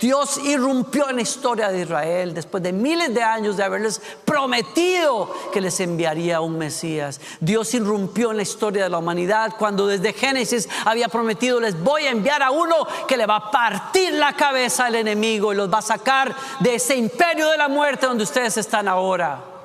Dios 0.00 0.38
irrumpió 0.38 1.08
en 1.08 1.16
la 1.16 1.22
historia 1.22 1.68
de 1.68 1.82
Israel 1.82 2.34
después 2.34 2.62
de 2.62 2.72
miles 2.72 3.14
de 3.14 3.22
años 3.22 3.56
de 3.56 3.64
haberles 3.64 4.00
prometido 4.24 5.32
que 5.52 5.60
les 5.60 5.80
enviaría 5.80 6.40
un 6.40 6.58
Mesías. 6.58 7.20
Dios 7.40 7.72
irrumpió 7.74 8.30
en 8.30 8.36
la 8.36 8.42
historia 8.42 8.84
de 8.84 8.90
la 8.90 8.98
humanidad 8.98 9.54
cuando 9.58 9.86
desde 9.86 10.12
Génesis 10.12 10.68
había 10.84 11.08
prometido 11.08 11.60
les 11.60 11.82
voy 11.82 12.02
a 12.02 12.10
enviar 12.10 12.42
a 12.42 12.50
uno 12.50 12.86
que 13.08 13.16
le 13.16 13.26
va 13.26 13.36
a 13.36 13.50
partir 13.50 14.12
la 14.14 14.34
cabeza 14.34 14.86
al 14.86 14.96
enemigo 14.96 15.52
y 15.52 15.56
los 15.56 15.72
va 15.72 15.78
a 15.78 15.82
sacar 15.82 16.34
de 16.60 16.74
ese 16.74 16.96
imperio 16.96 17.48
de 17.48 17.56
la 17.56 17.68
muerte 17.68 18.06
donde 18.06 18.24
ustedes 18.24 18.56
están 18.56 18.88
ahora. 18.88 19.56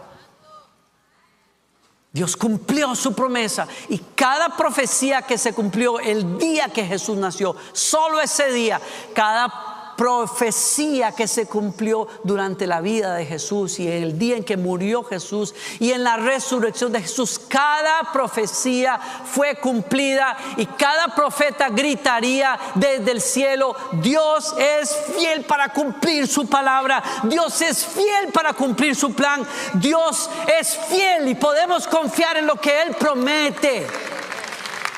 Dios 2.14 2.36
cumplió 2.36 2.94
su 2.94 3.14
promesa 3.14 3.68
y 3.88 3.98
cada 4.16 4.58
profecía 4.58 5.22
que 5.22 5.38
se 5.38 5.54
cumplió 5.54 5.98
el 6.00 6.38
día 6.38 6.68
que 6.68 6.86
Jesús 6.86 7.18
nació, 7.18 7.56
solo 7.72 8.20
ese 8.20 8.52
día, 8.52 8.82
cada 9.14 9.71
profecía 10.02 11.12
que 11.12 11.28
se 11.28 11.46
cumplió 11.46 12.08
durante 12.24 12.66
la 12.66 12.82
vida 12.82 13.14
de 13.14 13.24
Jesús 13.24 13.80
y 13.80 13.88
el 13.88 14.18
día 14.18 14.36
en 14.36 14.44
que 14.44 14.58
murió 14.58 15.04
Jesús 15.04 15.54
y 15.80 15.92
en 15.92 16.04
la 16.04 16.18
resurrección 16.18 16.92
de 16.92 17.02
Jesús. 17.02 17.38
Cada 17.38 18.12
profecía 18.12 18.98
fue 18.98 19.58
cumplida 19.58 20.36
y 20.58 20.66
cada 20.66 21.14
profeta 21.14 21.70
gritaría 21.70 22.60
desde 22.74 23.12
el 23.12 23.22
cielo, 23.22 23.76
Dios 24.02 24.56
es 24.58 24.90
fiel 25.16 25.46
para 25.46 25.70
cumplir 25.70 26.28
su 26.28 26.50
palabra, 26.50 27.04
Dios 27.26 27.62
es 27.62 27.86
fiel 27.86 28.32
para 28.34 28.54
cumplir 28.54 28.96
su 28.96 29.14
plan, 29.14 29.46
Dios 29.76 30.32
es 30.60 30.80
fiel 30.90 31.28
y 31.28 31.36
podemos 31.36 31.88
confiar 31.88 32.38
en 32.38 32.48
lo 32.48 32.56
que 32.56 32.82
Él 32.82 32.96
promete 32.98 33.86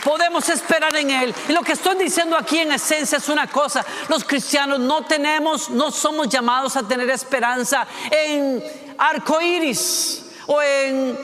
podemos 0.04 0.48
esperar 0.50 0.96
en 0.96 1.10
Él. 1.10 1.34
Y 1.48 1.54
lo 1.54 1.62
que 1.62 1.74
estoy 1.74 1.96
diciendo 1.96 2.36
aquí 2.36 2.60
en 2.60 2.72
esencia 2.72 3.18
es 3.18 3.30
una 3.30 3.48
cosa, 3.48 3.86
los 4.10 4.24
cristianos 4.24 4.80
no 4.80 5.06
tenemos, 5.06 5.70
no 5.70 5.92
somos 5.92 6.30
llamados 6.30 6.76
a 6.76 6.88
tener 6.88 7.10
esperanza 7.10 7.88
en 8.12 8.64
arcoíris 8.98 10.26
o 10.48 10.62
en 10.62 11.18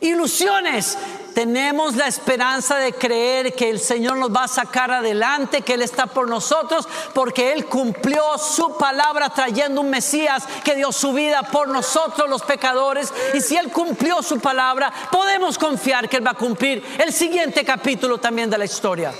ilusiones 0.00 0.96
tenemos 1.34 1.96
la 1.96 2.06
esperanza 2.06 2.76
de 2.76 2.92
creer 2.92 3.54
que 3.54 3.70
el 3.70 3.80
Señor 3.80 4.16
nos 4.16 4.34
va 4.34 4.44
a 4.44 4.48
sacar 4.48 4.90
adelante, 4.90 5.62
que 5.62 5.74
Él 5.74 5.82
está 5.82 6.06
por 6.06 6.28
nosotros, 6.28 6.88
porque 7.14 7.52
Él 7.52 7.66
cumplió 7.66 8.38
su 8.38 8.76
palabra 8.76 9.30
trayendo 9.30 9.80
un 9.80 9.90
Mesías 9.90 10.44
que 10.64 10.74
dio 10.74 10.92
su 10.92 11.12
vida 11.12 11.42
por 11.42 11.68
nosotros 11.68 12.28
los 12.28 12.42
pecadores. 12.42 13.12
Y 13.34 13.40
si 13.40 13.56
Él 13.56 13.70
cumplió 13.70 14.22
su 14.22 14.38
palabra, 14.40 14.92
podemos 15.10 15.58
confiar 15.58 16.08
que 16.08 16.16
Él 16.16 16.26
va 16.26 16.32
a 16.32 16.34
cumplir 16.34 16.84
el 16.98 17.12
siguiente 17.12 17.64
capítulo 17.64 18.18
también 18.18 18.50
de 18.50 18.58
la 18.58 18.64
historia. 18.64 19.12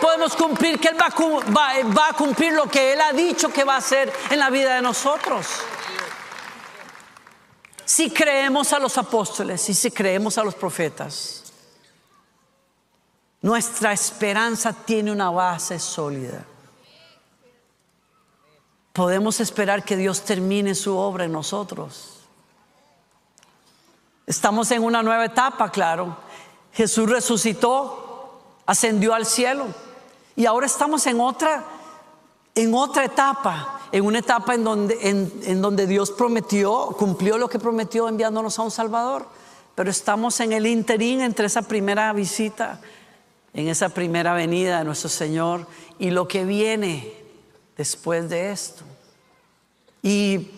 Podemos 0.00 0.36
cumplir 0.36 0.78
que 0.78 0.88
Él 0.88 0.96
va, 0.96 2.08
a 2.08 2.12
cumplir 2.12 2.52
lo 2.52 2.66
que 2.66 2.92
Él 2.92 3.00
ha 3.00 3.12
dicho 3.12 3.48
que 3.48 3.64
va 3.64 3.74
a 3.74 3.78
hacer 3.78 4.12
en 4.30 4.38
la 4.38 4.50
vida 4.50 4.74
de 4.74 4.82
nosotros. 4.82 5.46
Si 7.84 8.10
creemos 8.10 8.72
a 8.72 8.78
los 8.78 8.98
apóstoles 8.98 9.68
y 9.68 9.74
si 9.74 9.90
creemos 9.90 10.36
a 10.38 10.44
los 10.44 10.54
profetas, 10.54 11.37
nuestra 13.40 13.92
esperanza 13.92 14.72
tiene 14.72 15.12
una 15.12 15.30
base 15.30 15.78
sólida. 15.78 16.44
Podemos 18.92 19.38
esperar 19.40 19.84
que 19.84 19.96
Dios 19.96 20.22
termine 20.22 20.74
su 20.74 20.96
obra 20.96 21.24
en 21.24 21.32
nosotros. 21.32 22.18
Estamos 24.26 24.70
en 24.72 24.82
una 24.82 25.02
nueva 25.02 25.24
etapa, 25.24 25.70
claro. 25.70 26.16
Jesús 26.72 27.08
resucitó, 27.08 28.42
ascendió 28.66 29.14
al 29.14 29.24
cielo 29.24 29.66
y 30.34 30.46
ahora 30.46 30.66
estamos 30.66 31.06
en 31.06 31.20
otra 31.20 31.64
en 32.54 32.74
otra 32.74 33.04
etapa, 33.04 33.82
en 33.92 34.04
una 34.04 34.18
etapa 34.18 34.52
en 34.54 34.64
donde, 34.64 35.86
Dios 35.86 36.10
prometió, 36.10 36.88
cumplió 36.98 37.38
lo 37.38 37.48
que 37.48 37.60
prometió 37.60 38.08
enviándonos 38.08 38.58
a 38.58 38.62
un 38.62 38.72
Salvador. 38.72 39.26
Pero 39.76 39.90
estamos 39.90 40.40
en 40.40 40.52
el 40.52 40.66
interín 40.66 41.20
entre 41.20 41.46
esa 41.46 41.62
primera 41.62 42.12
visita 42.12 42.80
en 43.54 43.68
esa 43.68 43.88
primera 43.88 44.34
venida 44.34 44.78
de 44.78 44.84
nuestro 44.84 45.08
Señor 45.08 45.66
y 45.98 46.10
lo 46.10 46.28
que 46.28 46.44
viene 46.44 47.12
después 47.76 48.28
de 48.28 48.52
esto. 48.52 48.84
Y 50.02 50.50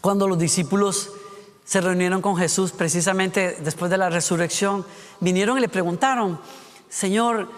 cuando 0.00 0.28
los 0.28 0.38
discípulos 0.38 1.10
se 1.64 1.80
reunieron 1.80 2.22
con 2.22 2.36
Jesús 2.36 2.72
precisamente 2.72 3.58
después 3.60 3.90
de 3.90 3.98
la 3.98 4.10
resurrección, 4.10 4.86
vinieron 5.20 5.58
y 5.58 5.60
le 5.60 5.68
preguntaron, 5.68 6.40
Señor, 6.88 7.50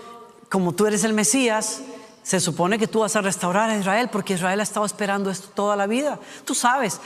como 0.49 0.73
tú 0.73 0.87
eres 0.87 1.05
el 1.05 1.13
Mesías, 1.13 1.83
se 2.23 2.41
supone 2.41 2.79
que 2.79 2.89
tú 2.89 3.01
vas 3.01 3.17
a 3.17 3.21
restaurar 3.21 3.71
a 3.71 3.79
Israel 3.79 4.09
porque 4.11 4.35
Israel 4.35 4.61
ha 4.61 4.65
estado 4.65 4.85
esperando 4.85 5.31
esto 5.31 5.49
toda 5.55 5.77
la 5.77 5.87
vida. 5.87 6.19
Tú 6.45 6.55
sabes, 6.55 7.01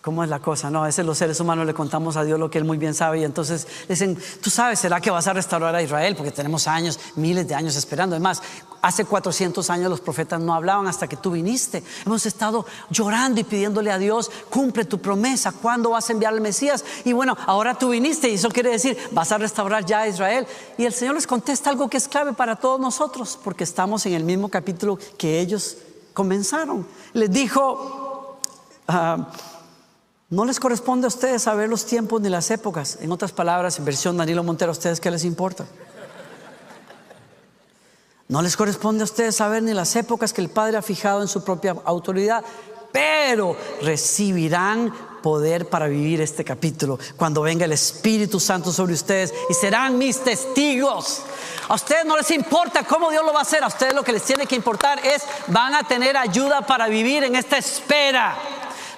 ¿Cómo 0.00 0.24
es 0.24 0.30
la 0.30 0.40
cosa? 0.40 0.70
No, 0.70 0.82
a 0.82 0.86
veces 0.86 1.04
los 1.04 1.18
seres 1.18 1.38
humanos 1.40 1.66
le 1.66 1.74
contamos 1.74 2.16
a 2.16 2.24
Dios 2.24 2.38
lo 2.38 2.50
que 2.50 2.58
Él 2.58 2.64
muy 2.64 2.78
bien 2.78 2.94
sabe 2.94 3.20
y 3.20 3.24
entonces 3.24 3.66
dicen, 3.88 4.18
tú 4.40 4.50
sabes, 4.50 4.78
¿será 4.78 5.00
que 5.00 5.10
vas 5.10 5.26
a 5.26 5.32
restaurar 5.32 5.74
a 5.74 5.82
Israel? 5.82 6.16
Porque 6.16 6.32
tenemos 6.32 6.66
años, 6.66 6.98
miles 7.16 7.46
de 7.46 7.54
años 7.54 7.76
esperando. 7.76 8.16
Además, 8.16 8.42
hace 8.82 9.04
400 9.04 9.70
años 9.70 9.90
los 9.90 10.00
profetas 10.00 10.40
no 10.40 10.54
hablaban 10.54 10.86
hasta 10.88 11.08
que 11.08 11.16
tú 11.16 11.30
viniste. 11.30 11.82
Hemos 12.04 12.26
estado 12.26 12.66
llorando 12.90 13.40
y 13.40 13.44
pidiéndole 13.44 13.90
a 13.90 13.98
Dios, 13.98 14.30
cumple 14.50 14.84
tu 14.84 15.00
promesa, 15.00 15.52
¿cuándo 15.52 15.90
vas 15.90 16.08
a 16.08 16.12
enviar 16.12 16.34
al 16.34 16.40
Mesías? 16.40 16.84
Y 17.04 17.12
bueno, 17.12 17.36
ahora 17.46 17.78
tú 17.78 17.90
viniste 17.90 18.28
y 18.28 18.34
eso 18.34 18.48
quiere 18.48 18.70
decir, 18.70 18.96
vas 19.12 19.32
a 19.32 19.38
restaurar 19.38 19.84
ya 19.84 20.00
a 20.00 20.08
Israel. 20.08 20.46
Y 20.76 20.84
el 20.84 20.92
Señor 20.92 21.14
les 21.14 21.26
contesta 21.26 21.70
algo 21.70 21.88
que 21.88 21.96
es 21.96 22.08
clave 22.08 22.32
para 22.32 22.56
todos 22.56 22.80
nosotros, 22.80 23.38
porque 23.42 23.64
estamos 23.64 24.04
en 24.06 24.14
el 24.14 24.24
mismo 24.24 24.48
capítulo 24.48 24.98
que 25.16 25.40
ellos 25.40 25.76
comenzaron. 26.12 26.86
Les 27.12 27.30
dijo... 27.30 28.01
Ah, 28.88 29.30
no 30.30 30.44
les 30.46 30.58
corresponde 30.58 31.06
a 31.06 31.08
ustedes 31.08 31.42
saber 31.42 31.68
los 31.68 31.84
tiempos 31.84 32.20
ni 32.20 32.30
las 32.30 32.50
épocas. 32.50 32.98
En 33.02 33.12
otras 33.12 33.32
palabras, 33.32 33.78
en 33.78 33.84
versión 33.84 34.16
Danilo 34.16 34.42
Montero, 34.42 34.70
¿a 34.70 34.72
ustedes 34.72 34.98
qué 34.98 35.10
les 35.10 35.24
importa? 35.24 35.66
No 38.28 38.40
les 38.40 38.56
corresponde 38.56 39.02
a 39.02 39.04
ustedes 39.04 39.36
saber 39.36 39.62
ni 39.62 39.74
las 39.74 39.94
épocas 39.94 40.32
que 40.32 40.40
el 40.40 40.48
Padre 40.48 40.78
ha 40.78 40.82
fijado 40.82 41.20
en 41.20 41.28
su 41.28 41.44
propia 41.44 41.76
autoridad, 41.84 42.42
pero 42.90 43.54
recibirán 43.82 44.90
poder 45.22 45.68
para 45.68 45.86
vivir 45.86 46.22
este 46.22 46.44
capítulo 46.44 46.98
cuando 47.16 47.42
venga 47.42 47.66
el 47.66 47.72
Espíritu 47.72 48.40
Santo 48.40 48.72
sobre 48.72 48.94
ustedes 48.94 49.34
y 49.50 49.54
serán 49.54 49.98
mis 49.98 50.18
testigos. 50.20 51.22
A 51.68 51.74
ustedes 51.74 52.06
no 52.06 52.16
les 52.16 52.30
importa 52.30 52.84
cómo 52.84 53.10
Dios 53.10 53.22
lo 53.24 53.34
va 53.34 53.40
a 53.40 53.42
hacer, 53.42 53.62
a 53.62 53.68
ustedes 53.68 53.94
lo 53.94 54.02
que 54.02 54.12
les 54.12 54.22
tiene 54.22 54.46
que 54.46 54.56
importar 54.56 54.98
es 55.04 55.22
van 55.48 55.74
a 55.74 55.86
tener 55.86 56.16
ayuda 56.16 56.62
para 56.62 56.88
vivir 56.88 57.24
en 57.24 57.36
esta 57.36 57.58
espera. 57.58 58.34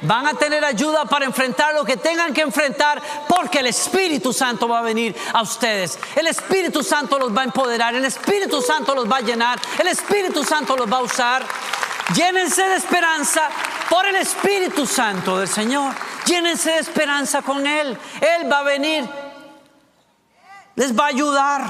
Van 0.02 0.26
a 0.26 0.34
tener 0.34 0.64
ayuda 0.64 1.04
para 1.04 1.24
enfrentar 1.24 1.74
lo 1.74 1.84
que 1.84 1.96
tengan 1.96 2.34
que 2.34 2.42
enfrentar 2.42 3.00
porque 3.28 3.60
el 3.60 3.66
Espíritu 3.66 4.32
Santo 4.32 4.68
va 4.68 4.80
a 4.80 4.82
venir 4.82 5.14
a 5.32 5.42
ustedes. 5.42 5.98
El 6.16 6.26
Espíritu 6.26 6.82
Santo 6.82 7.18
los 7.18 7.34
va 7.34 7.42
a 7.42 7.44
empoderar, 7.44 7.94
el 7.94 8.04
Espíritu 8.04 8.60
Santo 8.60 8.94
los 8.94 9.10
va 9.10 9.18
a 9.18 9.20
llenar, 9.20 9.60
el 9.78 9.88
Espíritu 9.88 10.44
Santo 10.44 10.76
los 10.76 10.90
va 10.90 10.98
a 10.98 11.02
usar. 11.02 11.44
Llénense 12.14 12.62
de 12.62 12.76
esperanza 12.76 13.48
por 13.88 14.04
el 14.06 14.16
Espíritu 14.16 14.86
Santo 14.86 15.38
del 15.38 15.48
Señor. 15.48 15.94
Llénense 16.26 16.70
de 16.70 16.78
esperanza 16.78 17.42
con 17.42 17.66
Él. 17.66 17.96
Él 18.20 18.52
va 18.52 18.58
a 18.58 18.62
venir. 18.62 19.08
Les 20.76 20.98
va 20.98 21.04
a 21.04 21.08
ayudar. 21.08 21.62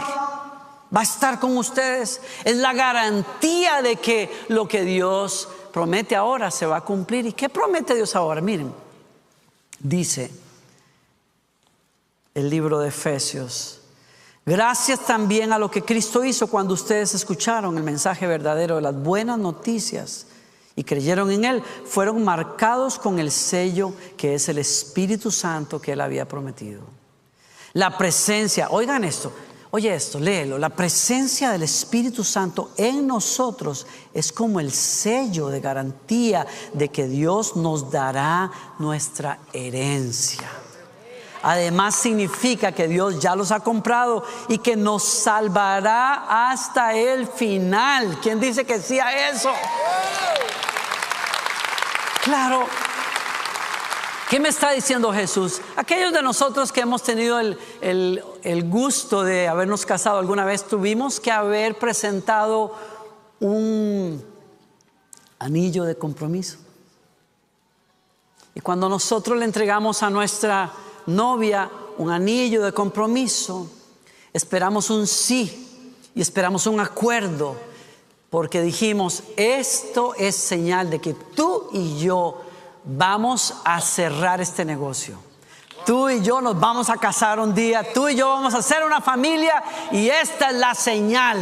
Va 0.94 1.00
a 1.00 1.02
estar 1.04 1.38
con 1.38 1.56
ustedes. 1.56 2.20
Es 2.44 2.56
la 2.56 2.72
garantía 2.72 3.82
de 3.82 3.96
que 3.96 4.44
lo 4.48 4.66
que 4.66 4.82
Dios 4.82 5.48
promete 5.74 6.14
ahora 6.14 6.52
se 6.52 6.66
va 6.66 6.76
a 6.76 6.84
cumplir. 6.84 7.26
¿Y 7.26 7.32
qué 7.32 7.48
promete 7.48 7.96
Dios 7.96 8.14
ahora? 8.14 8.40
Miren, 8.40 8.72
dice 9.80 10.30
el 12.32 12.48
libro 12.48 12.78
de 12.78 12.90
Efesios. 12.90 13.80
Gracias 14.46 15.00
también 15.00 15.52
a 15.52 15.58
lo 15.58 15.72
que 15.72 15.82
Cristo 15.82 16.24
hizo 16.24 16.46
cuando 16.46 16.74
ustedes 16.74 17.14
escucharon 17.14 17.76
el 17.76 17.82
mensaje 17.82 18.24
verdadero 18.28 18.76
de 18.76 18.82
las 18.82 18.94
buenas 18.94 19.36
noticias 19.36 20.28
y 20.76 20.84
creyeron 20.84 21.32
en 21.32 21.44
Él, 21.44 21.62
fueron 21.84 22.22
marcados 22.22 22.96
con 22.96 23.18
el 23.18 23.32
sello 23.32 23.94
que 24.16 24.34
es 24.34 24.48
el 24.48 24.58
Espíritu 24.58 25.32
Santo 25.32 25.80
que 25.80 25.92
Él 25.92 26.00
había 26.00 26.28
prometido. 26.28 26.82
La 27.72 27.98
presencia, 27.98 28.68
oigan 28.70 29.02
esto, 29.02 29.32
Oye 29.76 29.92
esto, 29.92 30.20
léelo. 30.20 30.56
La 30.56 30.68
presencia 30.68 31.50
del 31.50 31.64
Espíritu 31.64 32.22
Santo 32.22 32.70
en 32.76 33.08
nosotros 33.08 33.88
es 34.14 34.30
como 34.30 34.60
el 34.60 34.70
sello 34.70 35.48
de 35.48 35.60
garantía 35.60 36.46
de 36.72 36.90
que 36.90 37.08
Dios 37.08 37.56
nos 37.56 37.90
dará 37.90 38.52
nuestra 38.78 39.40
herencia. 39.52 40.48
Además 41.42 41.96
significa 41.96 42.70
que 42.70 42.86
Dios 42.86 43.18
ya 43.18 43.34
los 43.34 43.50
ha 43.50 43.58
comprado 43.58 44.24
y 44.46 44.58
que 44.58 44.76
nos 44.76 45.02
salvará 45.02 46.52
hasta 46.52 46.94
el 46.94 47.26
final. 47.26 48.20
¿Quién 48.22 48.38
dice 48.38 48.64
que 48.64 48.78
sí 48.78 49.00
a 49.00 49.28
eso? 49.28 49.50
Claro, 52.22 52.64
¿Qué 54.28 54.40
me 54.40 54.48
está 54.48 54.70
diciendo 54.70 55.12
Jesús? 55.12 55.60
Aquellos 55.76 56.12
de 56.12 56.22
nosotros 56.22 56.72
que 56.72 56.80
hemos 56.80 57.02
tenido 57.02 57.38
el, 57.38 58.64
gusto 58.64 59.22
de 59.22 59.48
habernos 59.48 59.84
casado 59.84 60.18
alguna 60.18 60.46
vez, 60.46 60.64
tuvimos 60.64 61.20
que 61.20 61.30
haber 61.30 61.78
presentado 61.78 62.74
un 63.38 64.24
anillo 65.38 65.84
de 65.84 65.96
compromiso. 65.96 66.56
Y 68.54 68.60
cuando 68.60 68.88
nosotros 68.88 69.38
le 69.38 69.44
entregamos 69.44 70.02
a 70.02 70.08
nuestra 70.08 70.72
novia 71.06 71.70
un 71.98 72.10
anillo 72.10 72.62
de 72.62 72.72
compromiso, 72.72 73.68
esperamos 74.32 74.88
un 74.88 75.06
sí 75.06 75.92
y 76.14 76.22
esperamos 76.22 76.66
un 76.66 76.80
acuerdo, 76.80 77.56
porque 78.30 78.62
dijimos, 78.62 79.22
esto 79.36 80.14
es 80.14 80.34
señal 80.34 80.88
de 80.88 81.00
que 81.00 81.12
tú 81.12 81.68
y 81.74 81.98
yo 81.98 82.40
vamos 82.84 83.54
a 83.64 83.80
cerrar 83.80 84.40
este 84.40 84.64
negocio. 84.64 85.18
Tú 85.84 86.08
y 86.08 86.22
yo 86.22 86.40
nos 86.40 86.58
vamos 86.58 86.88
a 86.88 86.96
casar 86.96 87.38
un 87.38 87.54
día, 87.54 87.86
tú 87.92 88.08
y 88.08 88.14
yo 88.14 88.30
vamos 88.30 88.54
a 88.54 88.58
hacer 88.58 88.82
una 88.84 89.02
familia 89.02 89.62
y 89.92 90.08
esta 90.08 90.48
es 90.48 90.56
la 90.56 90.74
señal. 90.74 91.38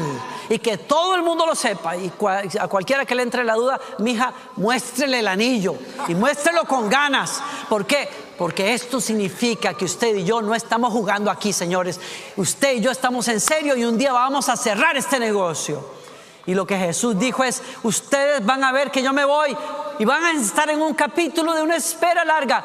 Y 0.49 0.59
que 0.59 0.79
todo 0.79 1.15
el 1.15 1.23
mundo 1.23 1.47
lo 1.47 1.55
sepa. 1.55 1.97
Y 1.97 2.13
a 2.61 2.67
cualquiera 2.67 3.05
que 3.05 3.15
le 3.15 3.23
entre 3.23 3.45
la 3.45 3.55
duda, 3.55 3.81
mija, 3.99 4.33
muéstrele 4.57 5.21
el 5.21 5.29
anillo 5.29 5.77
y 6.09 6.17
muéstrelo 6.17 6.65
con 6.65 6.91
ganas. 6.91 7.41
¿Por 7.69 7.87
qué? 7.87 8.09
Porque 8.37 8.75
esto 8.75 9.01
significa 9.01 9.75
que 9.75 9.85
usted 9.85 10.17
y 10.17 10.25
yo 10.25 10.43
no 10.43 10.57
estamos 10.57 10.93
jugando 10.93 11.31
aquí, 11.31 11.53
señores. 11.53 12.01
Usted 12.37 12.75
y 12.75 12.81
yo 12.81 12.91
estamos 12.91 13.29
en 13.29 13.39
serio 13.39 13.77
y 13.77 13.85
un 13.85 13.97
día 13.97 14.13
vamos 14.13 14.49
a 14.49 14.57
cerrar 14.57 14.97
este 14.97 15.21
negocio. 15.21 16.02
Y 16.47 16.55
lo 16.55 16.67
que 16.67 16.77
Jesús 16.77 17.19
dijo 17.19 17.45
es, 17.45 17.63
ustedes 17.83 18.45
van 18.45 18.65
a 18.65 18.73
ver 18.73 18.91
que 18.91 19.03
yo 19.03 19.13
me 19.13 19.25
voy 19.25 19.57
y 19.99 20.05
van 20.05 20.25
a 20.25 20.33
estar 20.33 20.69
en 20.71 20.83
un 20.83 20.95
capítulo 20.95 21.55
de 21.55 21.63
una 21.63 21.77
espera 21.77 22.25
larga. 22.25 22.65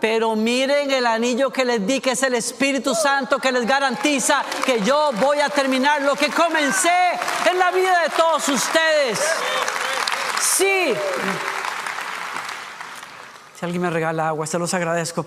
Pero 0.00 0.36
miren 0.36 0.90
el 0.90 1.06
anillo 1.06 1.50
que 1.50 1.64
les 1.64 1.84
di, 1.86 2.00
que 2.00 2.12
es 2.12 2.22
el 2.22 2.34
Espíritu 2.34 2.94
Santo, 2.94 3.38
que 3.38 3.50
les 3.50 3.66
garantiza 3.66 4.44
que 4.64 4.80
yo 4.82 5.10
voy 5.14 5.40
a 5.40 5.48
terminar 5.48 6.02
lo 6.02 6.14
que 6.14 6.30
comencé 6.30 7.18
en 7.50 7.58
la 7.58 7.70
vida 7.72 8.02
de 8.02 8.08
todos 8.10 8.48
ustedes. 8.48 9.18
Sí. 10.40 10.94
Si 13.58 13.64
alguien 13.64 13.82
me 13.82 13.90
regala 13.90 14.28
agua, 14.28 14.46
se 14.46 14.58
los 14.58 14.72
agradezco. 14.72 15.26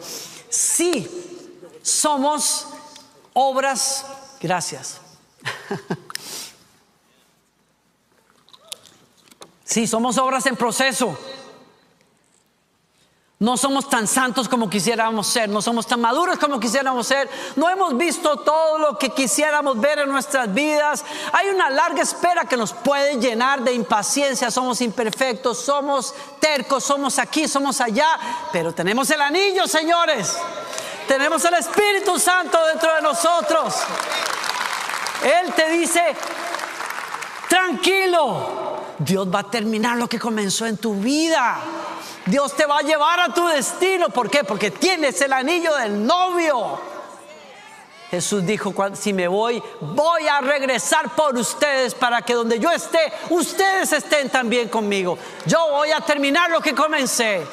Sí, 0.49 1.77
somos 1.83 2.67
obras, 3.33 4.05
gracias. 4.39 5.01
Sí, 9.71 9.87
somos 9.87 10.17
obras 10.17 10.45
en 10.47 10.57
proceso. 10.57 11.17
No 13.39 13.55
somos 13.55 13.89
tan 13.89 14.05
santos 14.05 14.49
como 14.49 14.69
quisiéramos 14.69 15.27
ser, 15.27 15.47
no 15.47 15.61
somos 15.61 15.87
tan 15.87 16.01
maduros 16.01 16.37
como 16.37 16.59
quisiéramos 16.59 17.07
ser, 17.07 17.29
no 17.55 17.69
hemos 17.69 17.97
visto 17.97 18.35
todo 18.35 18.77
lo 18.79 18.97
que 18.97 19.11
quisiéramos 19.11 19.79
ver 19.79 19.99
en 19.99 20.09
nuestras 20.09 20.53
vidas. 20.53 21.05
Hay 21.31 21.47
una 21.47 21.69
larga 21.69 22.01
espera 22.01 22.43
que 22.43 22.57
nos 22.57 22.73
puede 22.73 23.15
llenar 23.15 23.61
de 23.61 23.71
impaciencia, 23.71 24.51
somos 24.51 24.81
imperfectos, 24.81 25.59
somos 25.59 26.13
tercos, 26.41 26.83
somos 26.83 27.17
aquí, 27.17 27.47
somos 27.47 27.79
allá, 27.79 28.19
pero 28.51 28.73
tenemos 28.73 29.09
el 29.09 29.21
anillo, 29.21 29.67
señores. 29.67 30.37
Tenemos 31.07 31.45
el 31.45 31.53
Espíritu 31.53 32.19
Santo 32.19 32.59
dentro 32.65 32.93
de 32.93 33.01
nosotros. 33.01 33.73
Él 35.23 35.53
te 35.53 35.69
dice, 35.69 36.13
tranquilo, 37.47 38.70
Dios 39.03 39.27
va 39.33 39.39
a 39.39 39.49
terminar 39.49 39.97
lo 39.97 40.07
que 40.07 40.19
comenzó 40.19 40.67
en 40.67 40.77
tu 40.77 40.93
vida. 40.93 41.57
Dios 42.27 42.55
te 42.55 42.67
va 42.67 42.79
a 42.79 42.81
llevar 42.81 43.19
a 43.19 43.33
tu 43.33 43.47
destino. 43.47 44.09
¿Por 44.09 44.29
qué? 44.29 44.43
Porque 44.43 44.69
tienes 44.69 45.19
el 45.21 45.33
anillo 45.33 45.75
del 45.75 46.05
novio. 46.05 46.79
Jesús 48.11 48.45
dijo, 48.45 48.73
si 48.93 49.13
me 49.13 49.27
voy, 49.27 49.63
voy 49.79 50.27
a 50.27 50.41
regresar 50.41 51.15
por 51.15 51.35
ustedes 51.35 51.95
para 51.95 52.21
que 52.21 52.33
donde 52.33 52.59
yo 52.59 52.69
esté, 52.69 53.11
ustedes 53.29 53.91
estén 53.93 54.29
también 54.29 54.69
conmigo. 54.69 55.17
Yo 55.45 55.65
voy 55.71 55.91
a 55.91 56.01
terminar 56.01 56.51
lo 56.51 56.61
que 56.61 56.75
comencé. 56.75 57.47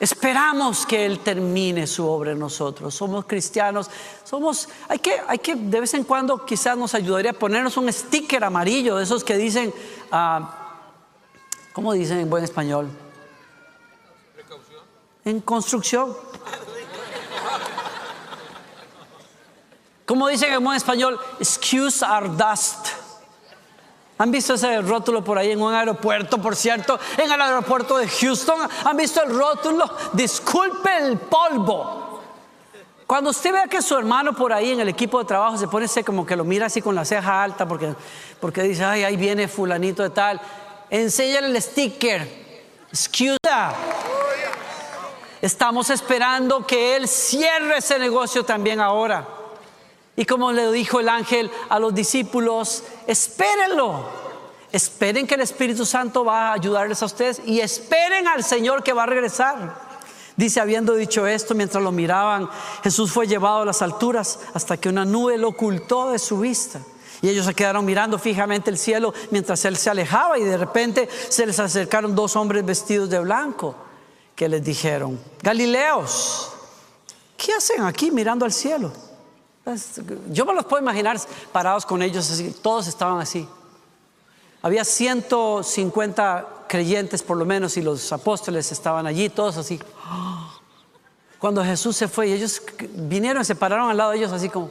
Esperamos 0.00 0.86
que 0.86 1.04
Él 1.04 1.20
termine 1.20 1.86
su 1.86 2.06
obra 2.06 2.32
en 2.32 2.38
nosotros. 2.38 2.94
Somos 2.94 3.24
cristianos. 3.24 3.90
Somos, 4.24 4.68
hay 4.88 5.00
que, 5.00 5.20
hay 5.26 5.38
que, 5.38 5.56
de 5.56 5.80
vez 5.80 5.94
en 5.94 6.04
cuando 6.04 6.44
quizás 6.44 6.76
nos 6.76 6.94
ayudaría 6.94 7.32
a 7.32 7.34
ponernos 7.34 7.76
un 7.76 7.92
sticker 7.92 8.44
amarillo 8.44 8.96
de 8.96 9.04
esos 9.04 9.24
que 9.24 9.36
dicen, 9.36 9.74
ah, 10.12 10.76
¿cómo 11.72 11.92
dicen 11.92 12.18
en 12.18 12.30
buen 12.30 12.44
español? 12.44 12.88
En 15.24 15.40
construcción. 15.40 16.16
¿Cómo 20.06 20.28
dicen 20.28 20.52
en 20.52 20.64
buen 20.64 20.76
español? 20.76 21.18
Excuse 21.38 22.04
our 22.04 22.34
dust. 22.34 22.97
¿Han 24.18 24.32
visto 24.32 24.54
ese 24.54 24.80
rótulo 24.82 25.22
por 25.22 25.38
ahí 25.38 25.52
en 25.52 25.62
un 25.62 25.72
aeropuerto, 25.72 26.38
por 26.38 26.56
cierto? 26.56 26.98
En 27.16 27.30
el 27.30 27.40
aeropuerto 27.40 27.98
de 27.98 28.08
Houston. 28.08 28.68
¿Han 28.84 28.96
visto 28.96 29.22
el 29.22 29.30
rótulo? 29.32 29.88
Disculpe 30.12 30.90
el 30.98 31.18
polvo. 31.18 32.20
Cuando 33.06 33.30
usted 33.30 33.52
vea 33.52 33.68
que 33.68 33.80
su 33.80 33.96
hermano 33.96 34.34
por 34.34 34.52
ahí 34.52 34.72
en 34.72 34.80
el 34.80 34.88
equipo 34.88 35.18
de 35.18 35.24
trabajo 35.24 35.56
se 35.56 35.68
pone 35.68 35.86
ese 35.86 36.04
como 36.04 36.26
que 36.26 36.36
lo 36.36 36.44
mira 36.44 36.66
así 36.66 36.82
con 36.82 36.94
la 36.94 37.04
ceja 37.06 37.42
alta 37.42 37.66
porque, 37.66 37.94
porque 38.38 38.62
dice, 38.62 38.84
ay, 38.84 39.04
ahí 39.04 39.16
viene 39.16 39.48
fulanito 39.48 40.02
de 40.02 40.10
tal, 40.10 40.38
enséñale 40.90 41.46
el 41.46 41.62
sticker. 41.62 42.28
Excuse. 42.90 43.38
Estamos 45.40 45.88
esperando 45.90 46.66
que 46.66 46.96
él 46.96 47.06
cierre 47.06 47.78
ese 47.78 47.98
negocio 47.98 48.44
también 48.44 48.80
ahora. 48.80 49.37
Y 50.18 50.26
como 50.26 50.50
le 50.50 50.72
dijo 50.72 50.98
el 50.98 51.08
ángel 51.08 51.48
a 51.68 51.78
los 51.78 51.94
discípulos, 51.94 52.82
espérenlo. 53.06 54.04
Esperen 54.72 55.28
que 55.28 55.36
el 55.36 55.42
Espíritu 55.42 55.86
Santo 55.86 56.24
va 56.24 56.48
a 56.48 56.54
ayudarles 56.54 57.00
a 57.04 57.06
ustedes 57.06 57.40
y 57.46 57.60
esperen 57.60 58.26
al 58.26 58.42
Señor 58.42 58.82
que 58.82 58.92
va 58.92 59.04
a 59.04 59.06
regresar. 59.06 59.80
Dice, 60.36 60.58
habiendo 60.58 60.96
dicho 60.96 61.24
esto, 61.24 61.54
mientras 61.54 61.84
lo 61.84 61.92
miraban, 61.92 62.50
Jesús 62.82 63.12
fue 63.12 63.28
llevado 63.28 63.62
a 63.62 63.66
las 63.66 63.80
alturas 63.80 64.40
hasta 64.54 64.76
que 64.76 64.88
una 64.88 65.04
nube 65.04 65.38
lo 65.38 65.50
ocultó 65.50 66.10
de 66.10 66.18
su 66.18 66.40
vista. 66.40 66.80
Y 67.22 67.28
ellos 67.28 67.46
se 67.46 67.54
quedaron 67.54 67.84
mirando 67.84 68.18
fijamente 68.18 68.70
el 68.70 68.78
cielo 68.78 69.14
mientras 69.30 69.64
él 69.66 69.76
se 69.76 69.88
alejaba 69.88 70.36
y 70.36 70.42
de 70.42 70.56
repente 70.56 71.08
se 71.28 71.46
les 71.46 71.60
acercaron 71.60 72.16
dos 72.16 72.34
hombres 72.34 72.66
vestidos 72.66 73.08
de 73.08 73.20
blanco 73.20 73.76
que 74.34 74.48
les 74.48 74.64
dijeron, 74.64 75.16
Galileos, 75.40 76.50
¿qué 77.36 77.52
hacen 77.52 77.84
aquí 77.84 78.10
mirando 78.10 78.44
al 78.44 78.52
cielo? 78.52 78.90
Pues, 79.68 80.00
yo 80.30 80.46
me 80.46 80.54
los 80.54 80.64
puedo 80.64 80.82
imaginar 80.82 81.20
parados 81.52 81.84
con 81.84 82.00
ellos 82.00 82.30
así, 82.30 82.56
todos 82.62 82.86
estaban 82.86 83.20
así. 83.20 83.46
Había 84.62 84.82
150 84.82 86.64
creyentes 86.66 87.22
por 87.22 87.36
lo 87.36 87.44
menos 87.44 87.76
y 87.76 87.82
los 87.82 88.10
apóstoles 88.10 88.72
estaban 88.72 89.06
allí, 89.06 89.28
todos 89.28 89.58
así. 89.58 89.78
Cuando 91.38 91.62
Jesús 91.62 91.98
se 91.98 92.08
fue 92.08 92.28
y 92.28 92.32
ellos 92.32 92.62
vinieron, 92.94 93.44
se 93.44 93.56
pararon 93.56 93.90
al 93.90 93.98
lado 93.98 94.12
de 94.12 94.16
ellos 94.16 94.32
así 94.32 94.48
como, 94.48 94.70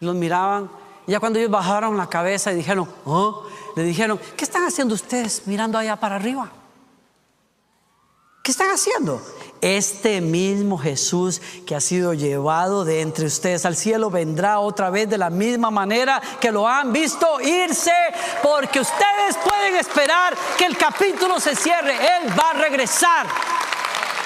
los 0.00 0.14
miraban. 0.14 0.70
Y 1.06 1.10
ya 1.10 1.20
cuando 1.20 1.38
ellos 1.38 1.50
bajaron 1.50 1.94
la 1.98 2.08
cabeza 2.08 2.52
y 2.52 2.56
dijeron, 2.56 2.88
oh, 3.04 3.44
le 3.76 3.82
dijeron, 3.82 4.18
¿qué 4.34 4.46
están 4.46 4.64
haciendo 4.64 4.94
ustedes 4.94 5.42
mirando 5.44 5.76
allá 5.76 5.96
para 5.96 6.16
arriba? 6.16 6.50
¿Qué 8.42 8.50
están 8.50 8.70
haciendo? 8.70 9.20
Este 9.62 10.20
mismo 10.20 10.76
Jesús 10.76 11.40
que 11.64 11.76
ha 11.76 11.80
sido 11.80 12.14
llevado 12.14 12.84
de 12.84 13.00
entre 13.00 13.26
ustedes 13.26 13.64
al 13.64 13.76
cielo 13.76 14.10
vendrá 14.10 14.58
otra 14.58 14.90
vez 14.90 15.08
de 15.08 15.18
la 15.18 15.30
misma 15.30 15.70
manera 15.70 16.20
que 16.40 16.50
lo 16.50 16.66
han 16.66 16.92
visto 16.92 17.40
irse, 17.40 17.92
porque 18.42 18.80
ustedes 18.80 19.36
pueden 19.36 19.76
esperar 19.76 20.36
que 20.58 20.64
el 20.64 20.76
capítulo 20.76 21.38
se 21.38 21.54
cierre. 21.54 21.94
Él 21.94 22.36
va 22.36 22.50
a 22.50 22.54
regresar. 22.54 23.26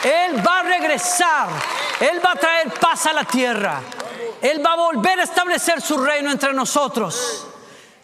Él 0.02 0.42
va 0.44 0.60
a 0.60 0.62
regresar. 0.62 1.48
Él 2.00 2.18
va 2.24 2.32
a 2.32 2.36
traer 2.36 2.72
paz 2.80 3.04
a 3.04 3.12
la 3.12 3.24
tierra. 3.24 3.82
Él 4.40 4.64
va 4.64 4.72
a 4.72 4.76
volver 4.76 5.20
a 5.20 5.24
establecer 5.24 5.82
su 5.82 5.98
reino 5.98 6.30
entre 6.30 6.54
nosotros. 6.54 7.46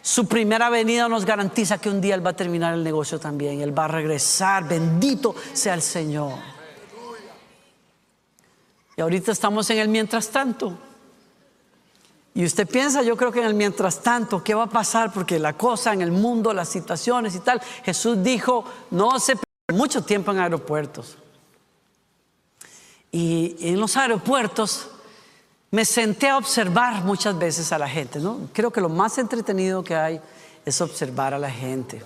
Su 0.03 0.27
primera 0.27 0.69
venida 0.69 1.09
nos 1.09 1.25
garantiza 1.25 1.79
que 1.79 1.89
un 1.89 1.99
día 1.99 2.13
Él 2.13 2.23
va 2.23 2.29
a 2.29 2.35
terminar 2.35 2.75
el 2.75 2.83
negocio 2.83 3.19
también. 3.19 3.59
Él 3.59 3.75
va 3.75 3.85
a 3.85 3.87
regresar. 3.87 4.67
Bendito 4.67 5.33
sea 5.53 5.73
el 5.73 5.81
Señor. 5.81 6.52
Y 8.95 9.01
ahorita 9.01 9.31
estamos 9.31 9.69
en 9.69 9.79
el 9.79 9.87
mientras 9.87 10.29
tanto. 10.29 10.77
Y 12.35 12.45
usted 12.45 12.67
piensa, 12.67 13.03
yo 13.03 13.15
creo 13.15 13.31
que 13.31 13.39
en 13.39 13.45
el 13.45 13.53
mientras 13.53 14.01
tanto, 14.01 14.43
¿qué 14.43 14.55
va 14.55 14.63
a 14.63 14.69
pasar? 14.69 15.13
Porque 15.13 15.37
la 15.37 15.53
cosa 15.53 15.93
en 15.93 16.01
el 16.01 16.11
mundo, 16.11 16.53
las 16.53 16.69
situaciones 16.69 17.35
y 17.35 17.39
tal, 17.39 17.61
Jesús 17.83 18.23
dijo, 18.23 18.65
no 18.89 19.19
se 19.19 19.37
mucho 19.71 20.03
tiempo 20.03 20.31
en 20.31 20.39
aeropuertos. 20.39 21.17
Y 23.11 23.55
en 23.59 23.79
los 23.79 23.95
aeropuertos 23.95 24.89
me 25.69 25.85
senté 25.85 26.29
a 26.29 26.37
observar 26.37 27.03
muchas 27.03 27.37
veces 27.37 27.71
a 27.71 27.77
la 27.77 27.87
gente, 27.87 28.19
¿no? 28.19 28.49
Creo 28.51 28.71
que 28.71 28.81
lo 28.81 28.89
más 28.89 29.17
entretenido 29.19 29.83
que 29.83 29.95
hay 29.95 30.19
es 30.65 30.81
observar 30.81 31.33
a 31.35 31.39
la 31.39 31.51
gente, 31.51 32.01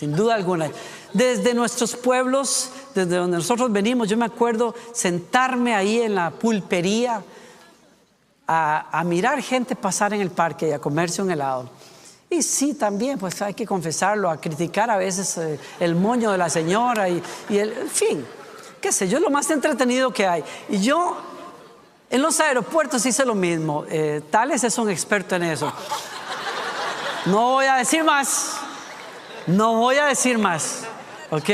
sin 0.00 0.16
duda 0.16 0.34
alguna. 0.34 0.70
Desde 1.12 1.52
nuestros 1.52 1.94
pueblos, 1.94 2.70
desde 2.94 3.16
donde 3.16 3.36
nosotros 3.36 3.70
venimos, 3.70 4.08
yo 4.08 4.16
me 4.16 4.24
acuerdo 4.24 4.74
sentarme 4.94 5.74
ahí 5.74 6.00
en 6.00 6.14
la 6.14 6.30
pulpería 6.30 7.22
a, 8.48 9.02
mirar 9.04 9.42
gente 9.42 9.76
pasar 9.76 10.14
en 10.14 10.22
el 10.22 10.30
parque 10.30 10.68
y 10.68 10.72
a 10.72 10.78
comerse 10.78 11.20
un 11.20 11.30
helado. 11.30 11.68
Y 12.30 12.42
sí, 12.42 12.72
también, 12.72 13.18
pues 13.18 13.42
hay 13.42 13.52
que 13.52 13.66
confesarlo, 13.66 14.30
a 14.30 14.40
criticar 14.40 14.90
a 14.90 14.96
veces 14.96 15.36
eh, 15.36 15.60
el 15.78 15.94
moño 15.94 16.32
de 16.32 16.38
la 16.38 16.48
señora 16.48 17.06
y, 17.10 17.22
el, 17.50 17.70
en 17.70 17.90
fin, 17.90 18.26
qué 18.80 18.92
sé 18.92 19.06
yo, 19.06 19.20
lo 19.20 19.28
más 19.28 19.50
entretenido 19.50 20.14
que 20.14 20.26
hay. 20.26 20.42
Y 20.70 20.80
yo 20.80 21.14
en 22.08 22.22
los 22.22 22.40
aeropuertos 22.40 23.04
hice 23.04 23.26
lo 23.26 23.34
mismo. 23.34 23.84
Eh, 23.90 24.22
Tales 24.30 24.64
es 24.64 24.78
un 24.78 24.88
experto 24.88 25.36
en 25.36 25.42
eso. 25.42 25.70
No 27.26 27.50
voy 27.50 27.66
a 27.66 27.74
decir 27.74 28.02
más. 28.02 28.59
No 29.50 29.78
voy 29.78 29.96
a 29.96 30.06
decir 30.06 30.38
más. 30.38 30.84
¿Ok? 31.30 31.48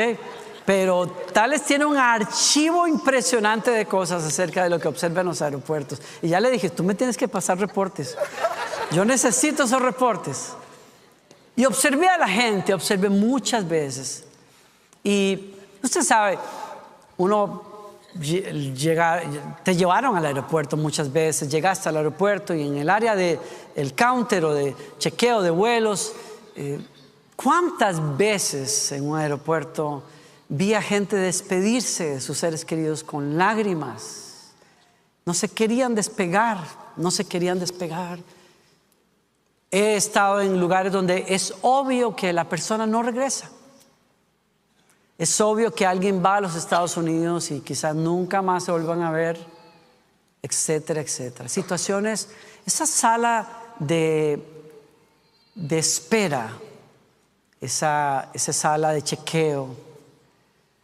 Pero 0.64 1.06
Tales 1.32 1.62
tiene 1.62 1.84
un 1.84 1.96
archivo 1.96 2.88
impresionante 2.88 3.70
de 3.70 3.86
cosas 3.86 4.24
acerca 4.24 4.64
de 4.64 4.70
lo 4.70 4.80
que 4.80 4.88
observa 4.88 5.20
en 5.20 5.28
los 5.28 5.40
aeropuertos. 5.40 6.00
Y 6.20 6.28
ya 6.28 6.40
le 6.40 6.50
dije, 6.50 6.70
tú 6.70 6.82
me 6.82 6.94
tienes 6.94 7.16
que 7.16 7.28
pasar 7.28 7.58
reportes. 7.58 8.16
Yo 8.90 9.04
necesito 9.04 9.62
esos 9.62 9.80
reportes. 9.80 10.54
Y 11.54 11.64
observé 11.64 12.08
a 12.08 12.18
la 12.18 12.28
gente, 12.28 12.74
observé 12.74 13.08
muchas 13.08 13.66
veces. 13.66 14.24
Y 15.04 15.54
usted 15.82 16.02
sabe, 16.02 16.38
uno 17.16 17.76
te 19.62 19.76
llevaron 19.76 20.16
al 20.16 20.26
aeropuerto 20.26 20.76
muchas 20.76 21.12
veces, 21.12 21.48
llegaste 21.48 21.88
al 21.88 21.98
aeropuerto 21.98 22.54
y 22.54 22.66
en 22.66 22.78
el 22.78 22.90
área 22.90 23.14
del 23.14 23.38
el 23.74 23.94
counter 23.94 24.44
o 24.44 24.54
de 24.54 24.74
chequeo 24.98 25.42
de 25.42 25.50
vuelos, 25.50 26.12
eh, 26.56 26.80
¿cuántas 27.36 28.16
veces 28.16 28.90
en 28.92 29.08
un 29.08 29.18
aeropuerto 29.18 30.02
vi 30.48 30.74
a 30.74 30.82
gente 30.82 31.16
despedirse 31.16 32.14
de 32.14 32.20
sus 32.20 32.38
seres 32.38 32.64
queridos 32.64 33.04
con 33.04 33.36
lágrimas? 33.36 34.52
No 35.24 35.34
se 35.34 35.48
querían 35.48 35.94
despegar, 35.94 36.58
no 36.96 37.10
se 37.10 37.24
querían 37.24 37.58
despegar. 37.58 38.18
He 39.70 39.96
estado 39.96 40.40
en 40.40 40.58
lugares 40.60 40.92
donde 40.92 41.26
es 41.28 41.52
obvio 41.62 42.14
que 42.16 42.32
la 42.32 42.48
persona 42.48 42.86
no 42.86 43.02
regresa. 43.02 43.50
Es 45.18 45.40
obvio 45.40 45.74
que 45.74 45.86
alguien 45.86 46.22
va 46.24 46.36
a 46.36 46.40
los 46.40 46.54
Estados 46.54 46.96
Unidos 46.96 47.50
y 47.50 47.60
quizás 47.60 47.94
nunca 47.94 48.42
más 48.42 48.64
se 48.64 48.72
vuelvan 48.72 49.02
a 49.02 49.10
ver, 49.10 49.38
etcétera, 50.42 51.00
etcétera. 51.00 51.48
Situaciones, 51.48 52.28
esa 52.66 52.86
sala 52.86 53.74
de, 53.78 54.42
de 55.54 55.78
espera, 55.78 56.52
esa, 57.60 58.28
esa 58.32 58.52
sala 58.52 58.90
de 58.90 59.02
chequeo. 59.02 59.68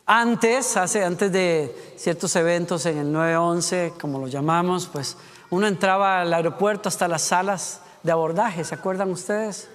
Antes, 0.07 0.77
hace, 0.77 1.05
antes 1.05 1.31
de 1.33 1.95
ciertos 1.97 2.35
eventos 2.37 2.85
en 2.87 2.99
el 2.99 3.13
911, 3.13 3.95
como 4.01 4.19
lo 4.19 4.27
llamamos, 4.27 4.87
pues 4.87 5.17
uno 5.51 5.67
entraba 5.67 6.21
al 6.21 6.35
aeropuerto 6.35 6.89
hasta 6.89 7.07
las 7.09 7.23
salas 7.23 7.81
de 8.03 8.11
abordaje, 8.11 8.65
¿se 8.65 8.75
acuerdan 8.75 9.11
ustedes? 9.11 9.69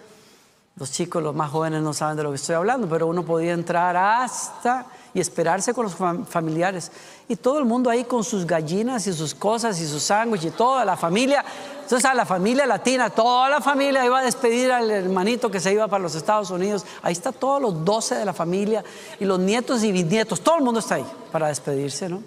Los 0.75 0.91
chicos, 0.91 1.23
los 1.23 1.33
más 1.33 1.49
jóvenes 1.49 1.81
no 1.81 1.93
saben 1.93 2.17
de 2.17 2.23
lo 2.23 2.29
que 2.29 2.35
estoy 2.35 2.53
hablando, 2.53 2.87
pero 2.87 3.07
uno 3.07 3.25
podía 3.25 3.53
entrar 3.53 3.97
hasta 3.97 4.85
y 5.11 5.19
esperarse 5.19 5.73
con 5.73 5.85
los 5.85 5.95
familiares. 6.29 6.91
Y 7.27 7.35
todo 7.35 7.57
el 7.57 7.65
mundo 7.65 7.89
ahí 7.89 8.03
con 8.03 8.23
sus 8.23 8.45
gallinas 8.45 9.07
y 9.07 9.13
sus 9.13 9.33
cosas 9.33 9.81
y 9.81 9.87
sus 9.87 10.03
sándwiches 10.03 10.55
toda 10.55 10.85
la 10.85 10.95
familia. 10.95 11.43
Entonces 11.87 12.03
a 12.03 12.13
la 12.13 12.25
familia 12.25 12.65
latina, 12.65 13.09
toda 13.09 13.47
la 13.47 13.61
familia 13.61 14.03
iba 14.03 14.19
a 14.19 14.21
despedir 14.21 14.69
al 14.73 14.91
hermanito 14.91 15.49
que 15.49 15.61
se 15.61 15.71
iba 15.71 15.87
para 15.87 16.03
los 16.03 16.15
Estados 16.15 16.51
Unidos. 16.51 16.85
Ahí 17.01 17.13
está 17.13 17.31
todos 17.31 17.61
los 17.61 17.85
12 17.85 18.15
de 18.15 18.25
la 18.25 18.33
familia 18.33 18.83
y 19.21 19.23
los 19.23 19.39
nietos 19.39 19.81
y 19.85 19.93
bisnietos. 19.93 20.41
Todo 20.41 20.57
el 20.57 20.65
mundo 20.65 20.81
está 20.81 20.95
ahí 20.95 21.05
para 21.31 21.47
despedirse, 21.47 22.09
¿no? 22.09 22.21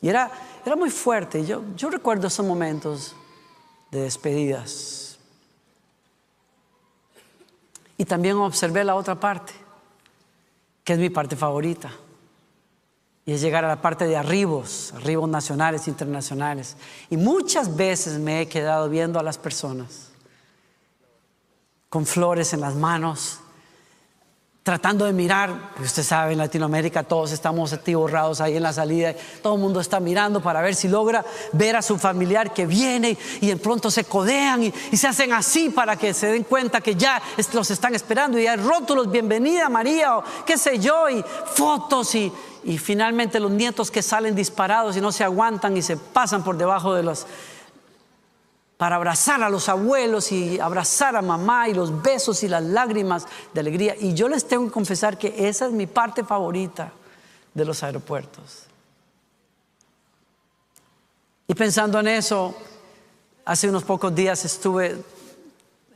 Y 0.00 0.08
era, 0.08 0.30
era 0.64 0.76
muy 0.76 0.88
fuerte. 0.88 1.44
Yo, 1.44 1.64
yo 1.74 1.90
recuerdo 1.90 2.28
esos 2.28 2.46
momentos 2.46 3.16
de 3.90 4.02
despedidas. 4.02 5.18
Y 7.98 8.04
también 8.04 8.36
observé 8.36 8.84
la 8.84 8.94
otra 8.94 9.18
parte, 9.18 9.52
que 10.84 10.92
es 10.92 10.98
mi 11.00 11.10
parte 11.10 11.34
favorita. 11.34 11.90
Y 13.24 13.32
es 13.32 13.40
llegar 13.40 13.64
a 13.64 13.68
la 13.68 13.80
parte 13.80 14.06
de 14.06 14.16
arribos, 14.16 14.92
arribos 14.96 15.28
nacionales, 15.28 15.86
internacionales. 15.86 16.76
Y 17.08 17.16
muchas 17.16 17.76
veces 17.76 18.18
me 18.18 18.40
he 18.40 18.48
quedado 18.48 18.88
viendo 18.88 19.20
a 19.20 19.22
las 19.22 19.38
personas 19.38 20.08
con 21.88 22.06
flores 22.06 22.52
en 22.54 22.60
las 22.60 22.74
manos, 22.74 23.38
tratando 24.62 25.06
de 25.06 25.12
mirar, 25.12 25.72
usted 25.82 26.04
sabe, 26.04 26.32
en 26.32 26.38
Latinoamérica 26.38 27.02
todos 27.02 27.32
estamos 27.32 27.72
atiborrados 27.72 28.40
ahí 28.40 28.56
en 28.56 28.62
la 28.62 28.72
salida, 28.72 29.12
todo 29.42 29.56
el 29.56 29.60
mundo 29.60 29.80
está 29.80 29.98
mirando 29.98 30.40
para 30.40 30.62
ver 30.62 30.76
si 30.76 30.86
logra 30.86 31.24
ver 31.52 31.74
a 31.74 31.82
su 31.82 31.98
familiar 31.98 32.54
que 32.54 32.64
viene 32.64 33.18
y 33.40 33.50
en 33.50 33.58
pronto 33.58 33.90
se 33.90 34.04
codean 34.04 34.62
y, 34.62 34.72
se 34.96 35.08
hacen 35.08 35.32
así 35.32 35.70
para 35.70 35.96
que 35.96 36.14
se 36.14 36.28
den 36.28 36.44
cuenta 36.44 36.80
que 36.80 36.94
ya 36.94 37.20
los 37.52 37.70
están 37.72 37.96
esperando 37.96 38.38
y 38.38 38.46
hay 38.46 38.56
rótulos, 38.56 39.10
bienvenida 39.10 39.68
María 39.68 40.18
o 40.18 40.24
qué 40.46 40.56
sé 40.56 40.78
yo, 40.78 41.10
y 41.10 41.24
fotos 41.54 42.14
y, 42.14 42.32
y 42.62 42.78
finalmente 42.78 43.40
los 43.40 43.50
nietos 43.50 43.90
que 43.90 44.00
salen 44.00 44.36
disparados 44.36 44.96
y 44.96 45.00
no 45.00 45.10
se 45.10 45.24
aguantan 45.24 45.76
y 45.76 45.82
se 45.82 45.96
pasan 45.96 46.44
por 46.44 46.56
debajo 46.56 46.94
de 46.94 47.02
los 47.02 47.26
para 48.82 48.96
abrazar 48.96 49.40
a 49.44 49.48
los 49.48 49.68
abuelos 49.68 50.32
y 50.32 50.58
abrazar 50.58 51.14
a 51.14 51.22
mamá 51.22 51.68
y 51.68 51.72
los 51.72 52.02
besos 52.02 52.42
y 52.42 52.48
las 52.48 52.64
lágrimas 52.64 53.28
de 53.54 53.60
alegría. 53.60 53.94
Y 53.96 54.12
yo 54.12 54.28
les 54.28 54.44
tengo 54.44 54.64
que 54.64 54.72
confesar 54.72 55.16
que 55.16 55.48
esa 55.48 55.66
es 55.66 55.72
mi 55.72 55.86
parte 55.86 56.24
favorita 56.24 56.90
de 57.54 57.64
los 57.64 57.80
aeropuertos. 57.84 58.64
Y 61.46 61.54
pensando 61.54 62.00
en 62.00 62.08
eso, 62.08 62.56
hace 63.44 63.68
unos 63.68 63.84
pocos 63.84 64.12
días 64.12 64.44
estuve 64.44 65.00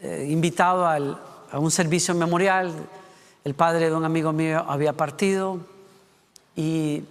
eh, 0.00 0.28
invitado 0.30 0.86
a 0.86 1.58
un 1.58 1.72
servicio 1.72 2.14
memorial. 2.14 2.72
El 3.42 3.54
padre 3.54 3.90
de 3.90 3.96
un 3.96 4.04
amigo 4.04 4.32
mío 4.32 4.64
había 4.64 4.92
partido 4.92 5.58
y 6.54 7.02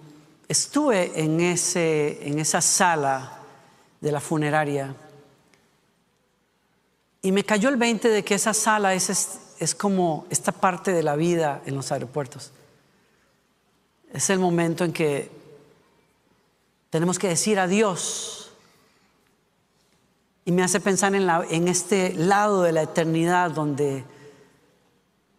estuve 0.48 1.22
en, 1.22 1.38
esa 1.38 2.62
sala 2.62 3.40
de 4.00 4.10
la 4.10 4.20
funeraria 4.22 4.94
y 7.26 7.32
me 7.32 7.42
cayó 7.42 7.70
el 7.70 7.76
20 7.76 8.08
de 8.08 8.22
que 8.22 8.36
esa 8.36 8.54
sala 8.54 8.94
es, 8.94 9.40
es, 9.58 9.74
como 9.74 10.26
esta 10.30 10.52
parte 10.52 10.92
de 10.92 11.02
la 11.02 11.16
vida 11.16 11.60
en 11.66 11.74
los 11.74 11.90
aeropuertos. 11.90 12.52
es 14.12 14.30
el 14.30 14.38
momento 14.38 14.84
en 14.84 14.92
que 14.92 15.28
tenemos 16.88 17.18
que 17.18 17.26
decir 17.26 17.58
adiós. 17.58 18.52
Y 20.44 20.52
me 20.52 20.62
hace 20.62 20.78
pensar 20.78 21.16
en, 21.16 21.28
en 21.50 21.66
este 21.66 22.14
lado 22.14 22.62
de 22.62 22.70
la 22.70 22.82
eternidad 22.82 23.50
donde 23.50 24.04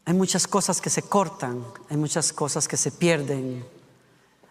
hay 0.04 0.14
muchas 0.14 0.46
cosas 0.46 0.82
que 0.82 0.90
se 0.90 1.04
cortan, 1.04 1.64
hay 1.90 1.96
muchas 1.96 2.34
cosas 2.34 2.68
que 2.68 2.76
se 2.76 2.92
pierden, 2.92 3.64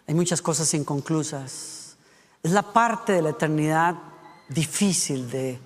hay 0.07 0.15
muchas 0.15 0.41
cosas 0.41 0.73
inconclusas. 0.73 1.97
Es 2.41 2.49
la 2.49 2.63
parte 2.63 3.13
de 3.13 3.21
la 3.21 3.29
eternidad 3.29 3.93
difícil 4.49 5.29
de, 5.29 5.59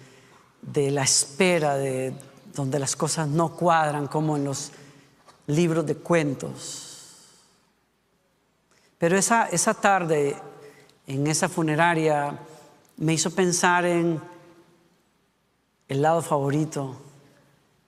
de 0.62 0.92
la 0.92 1.04
espera, 1.04 1.76
de 1.76 2.14
donde 2.54 2.80
las 2.80 2.96
cosas 2.96 3.28
no 3.28 3.56
cuadran 3.56 4.08
como 4.08 4.38
en 4.38 4.46
los 4.46 4.72
libros 5.48 5.86
de 5.86 5.96
cuentos. 5.96 6.88
Pero 8.98 9.18
esa, 9.18 9.48
esa 9.48 9.74
tarde 9.74 10.36
en 11.08 11.28
esa 11.28 11.50
funeraria 11.50 12.38
me 12.98 13.14
hizo 13.14 13.32
pensar 13.32 13.86
en 13.86 14.22
el 15.88 16.02
lado 16.02 16.22
favorito 16.22 17.02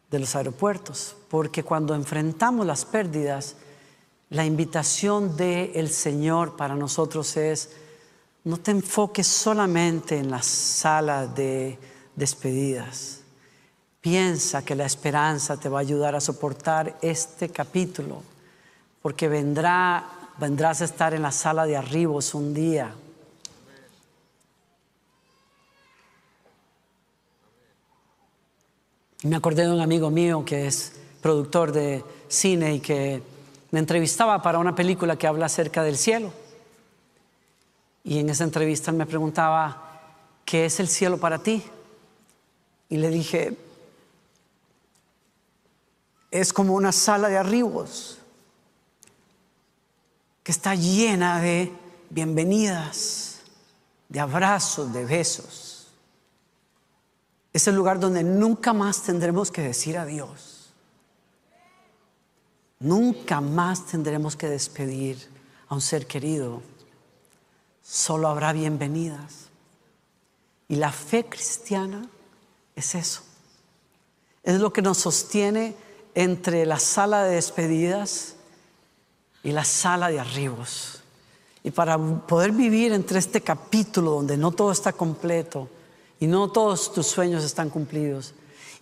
de 0.10 0.20
los 0.20 0.36
aeropuertos, 0.36 1.16
porque 1.30 1.64
cuando 1.64 1.96
enfrentamos 1.96 2.66
las 2.66 2.86
pérdidas, 2.86 3.56
la 4.30 4.46
invitación 4.46 5.38
del 5.38 5.90
Señor 5.90 6.56
para 6.56 6.76
nosotros 6.76 7.38
es, 7.38 7.70
no 8.44 8.58
te 8.58 8.72
enfoques 8.72 9.28
solamente 9.28 10.18
en 10.18 10.32
la 10.32 10.42
sala 10.42 11.28
de 11.28 11.78
despedidas. 12.16 13.22
Piensa 14.02 14.66
que 14.66 14.76
la 14.76 14.86
esperanza 14.86 15.58
te 15.58 15.70
va 15.70 15.80
a 15.80 15.82
ayudar 15.82 16.16
a 16.16 16.20
soportar 16.20 16.98
este 17.02 17.50
capítulo, 17.50 18.22
porque 19.02 19.28
vendrá, 19.28 20.10
vendrás 20.38 20.82
a 20.82 20.86
estar 20.86 21.14
en 21.14 21.22
la 21.22 21.32
sala 21.32 21.66
de 21.66 21.78
arribos 21.78 22.34
un 22.34 22.54
día. 22.54 22.94
Me 29.24 29.38
acordé 29.38 29.64
de 29.64 29.72
un 29.72 29.80
amigo 29.80 30.10
mío 30.10 30.44
que 30.44 30.68
es 30.68 30.94
productor 31.22 31.72
de 31.72 32.04
cine 32.28 32.76
y 32.76 32.80
que 32.82 33.24
me 33.72 33.80
entrevistaba 33.80 34.42
para 34.42 34.60
una 34.60 34.76
película 34.76 35.16
que 35.16 35.28
habla 35.28 35.46
acerca 35.46 35.82
del 35.82 35.98
cielo. 35.98 36.34
Y 38.04 38.20
en 38.20 38.30
esa 38.30 38.44
entrevista 38.44 38.92
me 38.92 39.06
preguntaba, 39.06 40.02
¿qué 40.44 40.66
es 40.66 40.82
el 40.82 40.90
cielo 40.90 41.18
para 41.18 41.40
ti? 41.40 41.64
Y 42.94 42.98
le 42.98 43.10
dije, 43.10 43.58
es 46.30 46.54
como 46.54 46.76
una 46.76 46.92
sala 46.92 47.28
de 47.28 47.38
arribos 47.38 48.20
que 50.44 50.52
está 50.52 50.76
llena 50.76 51.42
de 51.42 51.74
bienvenidas, 52.12 53.40
de 54.10 54.20
abrazos, 54.20 54.94
de 54.94 55.06
besos. 55.06 55.88
Es 57.52 57.68
el 57.68 57.74
lugar 57.74 58.00
donde 58.00 58.24
nunca 58.24 58.74
más 58.74 59.02
tendremos 59.02 59.50
que 59.50 59.64
decir 59.64 59.98
adiós. 59.98 60.72
Nunca 62.78 63.42
más 63.42 63.88
tendremos 63.88 64.36
que 64.36 64.50
despedir 64.50 65.18
a 65.68 65.74
un 65.74 65.82
ser 65.82 66.06
querido. 66.06 66.62
Solo 67.82 68.28
habrá 68.28 68.54
bienvenidas. 68.54 69.48
Y 70.68 70.76
la 70.76 70.92
fe 70.92 71.26
cristiana 71.26 72.08
es 72.76 72.96
eso. 72.96 73.22
Es 74.44 74.60
lo 74.60 74.74
que 74.74 74.82
nos 74.82 74.98
sostiene 74.98 75.76
entre 76.16 76.66
la 76.66 76.80
sala 76.80 77.24
de 77.24 77.36
despedidas 77.36 78.36
y 79.44 79.52
la 79.52 79.66
sala 79.66 80.10
de 80.10 80.20
arribos. 80.20 81.02
Y 81.64 81.72
para 81.72 81.98
poder 81.98 82.52
vivir 82.52 82.92
entre 82.92 83.20
este 83.20 83.42
capítulo 83.42 84.12
donde 84.12 84.38
no 84.38 84.52
todo 84.52 84.72
está 84.72 84.94
completo 84.94 85.70
y 86.20 86.28
no 86.28 86.52
todos 86.52 86.94
tus 86.94 87.08
sueños 87.08 87.44
están 87.44 87.70
cumplidos 87.70 88.34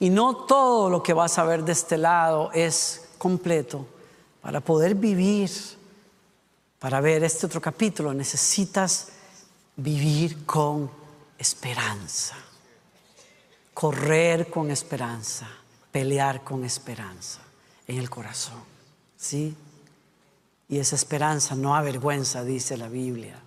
y 0.02 0.10
no 0.10 0.36
todo 0.36 0.90
lo 0.90 1.04
que 1.04 1.14
vas 1.14 1.38
a 1.38 1.44
ver 1.44 1.64
de 1.64 1.74
este 1.74 1.96
lado 1.96 2.52
es 2.54 3.10
completo, 3.20 3.86
para 4.42 4.60
poder 4.60 4.96
vivir, 4.96 5.52
para 6.80 7.00
ver 7.02 7.24
este 7.24 7.46
otro 7.46 7.62
capítulo, 7.62 8.12
necesitas 8.12 9.10
vivir 9.76 10.44
con 10.44 10.90
esperanza, 11.38 12.36
correr 13.82 14.48
con 14.48 14.70
esperanza 14.70 15.50
pelear 15.92 16.44
con 16.44 16.64
esperanza 16.64 17.42
en 17.88 17.98
el 17.98 18.12
corazón. 18.12 18.62
¿Sí? 19.18 19.56
Y 20.70 20.78
esa 20.78 20.96
esperanza 20.96 21.56
no 21.56 21.76
avergüenza, 21.76 22.44
dice 22.44 22.78
la 22.78 22.88
Biblia, 22.88 23.40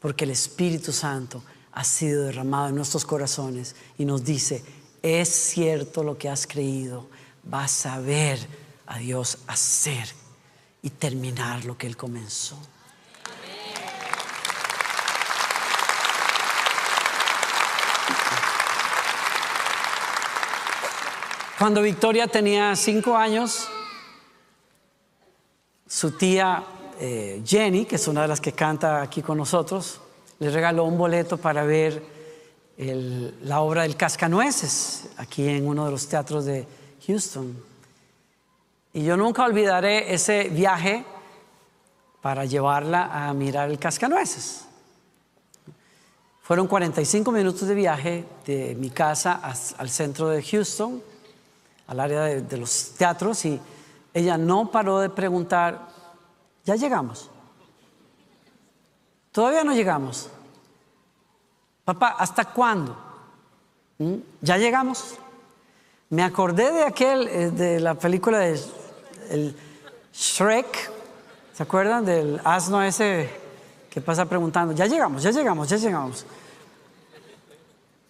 porque 0.00 0.24
el 0.24 0.32
Espíritu 0.32 0.92
Santo 0.92 1.44
ha 1.70 1.84
sido 1.84 2.24
derramado 2.24 2.68
en 2.68 2.74
nuestros 2.74 3.04
corazones 3.04 3.76
y 3.96 4.04
nos 4.04 4.24
dice, 4.24 4.64
es 5.02 5.28
cierto 5.28 6.02
lo 6.02 6.18
que 6.18 6.28
has 6.28 6.48
creído, 6.48 7.08
vas 7.44 7.86
a 7.86 8.00
ver 8.00 8.40
a 8.86 8.98
Dios 8.98 9.38
hacer 9.46 10.08
y 10.82 10.90
terminar 10.90 11.64
lo 11.64 11.78
que 11.78 11.86
Él 11.86 11.96
comenzó. 11.96 12.58
Cuando 21.60 21.82
Victoria 21.82 22.26
tenía 22.26 22.74
cinco 22.74 23.14
años, 23.14 23.68
su 25.86 26.12
tía 26.12 26.64
eh, 26.98 27.42
Jenny, 27.44 27.84
que 27.84 27.96
es 27.96 28.08
una 28.08 28.22
de 28.22 28.28
las 28.28 28.40
que 28.40 28.52
canta 28.52 29.02
aquí 29.02 29.20
con 29.20 29.36
nosotros, 29.36 30.00
le 30.38 30.48
regaló 30.48 30.84
un 30.84 30.96
boleto 30.96 31.36
para 31.36 31.64
ver 31.64 32.02
la 32.78 33.60
obra 33.60 33.82
del 33.82 33.94
Cascanueces, 33.94 35.10
aquí 35.18 35.46
en 35.48 35.68
uno 35.68 35.84
de 35.84 35.90
los 35.90 36.08
teatros 36.08 36.46
de 36.46 36.66
Houston. 37.06 37.54
Y 38.94 39.04
yo 39.04 39.18
nunca 39.18 39.44
olvidaré 39.44 40.14
ese 40.14 40.48
viaje 40.48 41.04
para 42.22 42.46
llevarla 42.46 43.28
a 43.28 43.34
mirar 43.34 43.68
el 43.68 43.78
Cascanueces. 43.78 44.64
Fueron 46.40 46.66
45 46.66 47.30
minutos 47.30 47.68
de 47.68 47.74
viaje 47.74 48.24
de 48.46 48.74
mi 48.76 48.88
casa 48.88 49.42
al 49.76 49.90
centro 49.90 50.30
de 50.30 50.42
Houston 50.42 51.09
al 51.90 51.98
área 51.98 52.22
de, 52.22 52.56
los 52.56 52.92
teatros 52.96 53.44
y 53.44 53.60
ella 54.14 54.38
no 54.38 54.70
paró 54.70 55.00
de 55.00 55.10
preguntar, 55.10 55.88
¿ya 56.64 56.76
llegamos? 56.76 57.28
Todavía 59.32 59.64
no 59.64 59.74
llegamos. 59.74 60.30
Papá, 61.84 62.14
¿hasta 62.16 62.44
cuándo? 62.44 62.96
¿Mm? 63.98 64.14
¿Ya 64.40 64.56
llegamos? 64.56 65.16
Me 66.10 66.22
acordé 66.22 66.70
de 66.70 66.84
aquel, 66.84 67.26
eh, 67.26 67.50
de 67.50 67.80
la 67.80 67.94
película 67.94 68.38
de 68.38 68.60
el 69.30 69.56
Shrek, 70.12 70.92
¿se 71.52 71.62
acuerdan 71.64 72.04
del 72.04 72.40
asno 72.44 72.84
ese 72.84 73.28
que 73.90 74.00
pasa 74.00 74.26
preguntando, 74.26 74.72
ya 74.74 74.86
llegamos, 74.86 75.24
ya 75.24 75.32
llegamos, 75.32 75.68
ya 75.68 75.76
llegamos? 75.76 76.24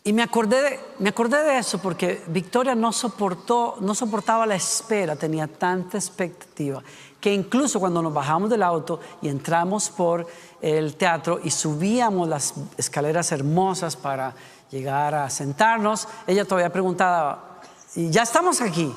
Y 0.03 0.15
me 0.15 0.23
acordé, 0.23 0.63
de, 0.63 0.81
me 0.99 1.11
acordé 1.11 1.43
de 1.43 1.59
eso 1.59 1.79
porque 1.79 2.23
Victoria 2.29 2.75
no, 2.75 2.91
soportó, 2.91 3.77
no 3.81 3.95
soportaba 3.95 4.47
la 4.47 4.55
espera, 4.55 5.15
tenía 5.15 5.47
tanta 5.47 5.99
expectativa, 5.99 6.83
que 7.21 7.35
incluso 7.35 7.79
cuando 7.79 8.01
nos 8.01 8.15
bajamos 8.15 8.49
del 8.49 8.63
auto 8.63 8.99
y 9.21 9.29
entramos 9.29 9.91
por 9.91 10.27
el 10.63 10.97
teatro 10.97 11.39
y 11.45 11.51
subíamos 11.51 12.29
las 12.29 12.55
escaleras 12.79 13.31
hermosas 13.33 13.95
para 13.95 14.35
llegar 14.71 15.15
a 15.15 15.29
sentarnos, 15.29 16.09
ella 16.27 16.47
todavía 16.47 16.73
preguntaba, 16.73 17.61
ya 17.95 18.23
estamos 18.23 18.63
aquí, 18.63 18.95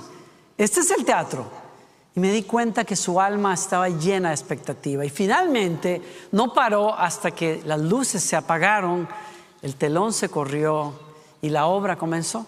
este 0.57 0.79
es 0.79 0.91
el 0.91 1.03
teatro. 1.03 1.63
Y 2.15 2.19
me 2.19 2.31
di 2.31 2.43
cuenta 2.43 2.85
que 2.85 2.95
su 2.95 3.19
alma 3.19 3.55
estaba 3.55 3.89
llena 3.89 4.29
de 4.29 4.35
expectativa. 4.35 5.03
Y 5.03 5.09
finalmente 5.09 5.99
no 6.31 6.53
paró 6.53 6.93
hasta 6.93 7.31
que 7.31 7.63
las 7.65 7.81
luces 7.81 8.21
se 8.21 8.35
apagaron 8.35 9.07
el 9.63 9.75
telón 9.75 10.11
se 10.11 10.29
corrió 10.29 10.93
y 11.41 11.49
la 11.49 11.65
obra 11.65 11.95
comenzó. 11.95 12.45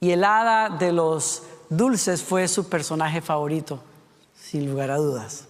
Y 0.00 0.10
el 0.10 0.24
hada 0.24 0.68
de 0.68 0.92
los 0.92 1.44
dulces 1.70 2.22
fue 2.22 2.48
su 2.48 2.68
personaje 2.68 3.22
favorito, 3.22 3.80
sin 4.36 4.68
lugar 4.68 4.90
a 4.90 4.96
dudas. 4.96 5.46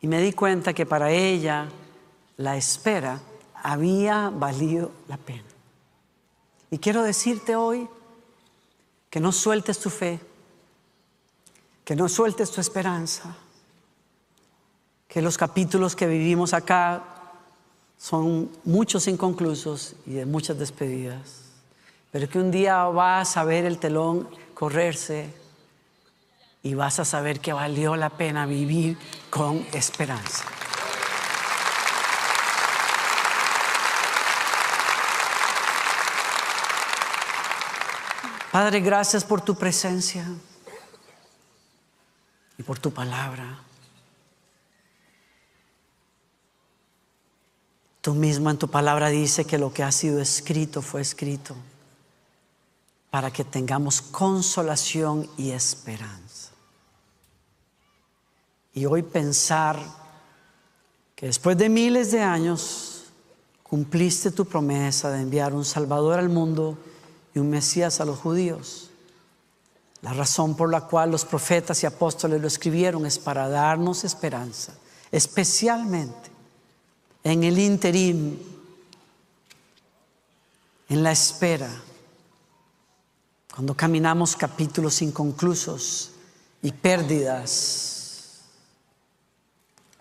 Y 0.00 0.08
me 0.08 0.22
di 0.22 0.32
cuenta 0.32 0.72
que 0.72 0.86
para 0.86 1.10
ella 1.10 1.68
la 2.38 2.56
espera 2.56 3.20
había 3.54 4.30
valido 4.30 4.90
la 5.06 5.18
pena. 5.18 5.44
Y 6.70 6.78
quiero 6.78 7.02
decirte 7.02 7.56
hoy 7.56 7.88
que 9.10 9.20
no 9.20 9.32
sueltes 9.32 9.78
tu 9.78 9.90
fe, 9.90 10.18
que 11.84 11.94
no 11.94 12.08
sueltes 12.08 12.50
tu 12.50 12.62
esperanza, 12.62 13.36
que 15.08 15.20
los 15.20 15.36
capítulos 15.36 15.94
que 15.94 16.06
vivimos 16.06 16.54
acá 16.54 17.19
son 18.00 18.50
muchos 18.64 19.06
inconclusos 19.08 19.94
y 20.06 20.14
de 20.14 20.24
muchas 20.24 20.58
despedidas, 20.58 21.42
pero 22.10 22.30
que 22.30 22.38
un 22.38 22.50
día 22.50 22.84
vas 22.84 23.36
a 23.36 23.44
ver 23.44 23.66
el 23.66 23.78
telón 23.78 24.26
correrse 24.54 25.34
y 26.62 26.72
vas 26.72 26.98
a 26.98 27.04
saber 27.04 27.40
que 27.40 27.52
valió 27.52 27.96
la 27.96 28.08
pena 28.08 28.46
vivir 28.46 28.96
con 29.28 29.66
esperanza. 29.74 30.44
Padre, 38.50 38.80
gracias 38.80 39.24
por 39.24 39.42
tu 39.42 39.54
presencia 39.54 40.26
y 42.56 42.62
por 42.62 42.78
tu 42.78 42.90
palabra. 42.90 43.69
Tú 48.00 48.14
mismo 48.14 48.50
en 48.50 48.56
tu 48.56 48.68
palabra 48.68 49.08
dice 49.08 49.44
que 49.44 49.58
lo 49.58 49.72
que 49.72 49.82
ha 49.82 49.92
sido 49.92 50.20
escrito 50.20 50.80
fue 50.80 51.02
escrito 51.02 51.54
para 53.10 53.30
que 53.30 53.44
tengamos 53.44 54.00
consolación 54.00 55.28
y 55.36 55.50
esperanza. 55.50 56.50
Y 58.72 58.86
hoy 58.86 59.02
pensar 59.02 59.78
que 61.14 61.26
después 61.26 61.58
de 61.58 61.68
miles 61.68 62.12
de 62.12 62.22
años 62.22 63.04
cumpliste 63.62 64.30
tu 64.30 64.46
promesa 64.46 65.10
de 65.10 65.20
enviar 65.20 65.52
un 65.52 65.64
Salvador 65.64 66.18
al 66.18 66.28
mundo 66.28 66.78
y 67.34 67.38
un 67.38 67.50
Mesías 67.50 68.00
a 68.00 68.04
los 68.04 68.18
judíos. 68.18 68.90
La 70.00 70.14
razón 70.14 70.56
por 70.56 70.70
la 70.70 70.82
cual 70.82 71.10
los 71.10 71.26
profetas 71.26 71.82
y 71.82 71.86
apóstoles 71.86 72.40
lo 72.40 72.46
escribieron 72.46 73.04
es 73.04 73.18
para 73.18 73.48
darnos 73.48 74.04
esperanza, 74.04 74.72
especialmente 75.12 76.30
en 77.22 77.44
el 77.44 77.58
interim, 77.58 78.38
en 80.88 81.02
la 81.02 81.12
espera, 81.12 81.70
cuando 83.54 83.74
caminamos 83.74 84.36
capítulos 84.36 85.02
inconclusos 85.02 86.12
y 86.62 86.72
pérdidas, 86.72 88.40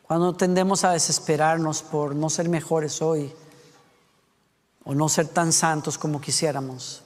cuando 0.03 0.33
tendemos 0.33 0.83
a 0.83 0.91
desesperarnos 0.91 1.81
por 1.81 2.15
no 2.15 2.29
ser 2.29 2.49
mejores 2.49 3.01
hoy 3.01 3.31
o 4.85 4.95
no 4.95 5.09
ser 5.09 5.27
tan 5.27 5.53
santos 5.53 5.97
como 5.97 6.19
quisiéramos. 6.19 7.03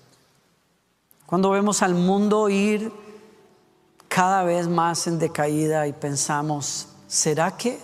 Cuando 1.26 1.49
vemos 1.49 1.82
al 1.82 1.95
mundo 1.95 2.47
ir 2.47 2.91
cada 4.08 4.43
vez 4.43 4.67
más 4.67 5.08
en 5.08 5.17
decaída 5.17 5.88
y 5.88 5.93
pensamos, 5.93 6.88
¿será 7.08 7.58
que, 7.58 7.80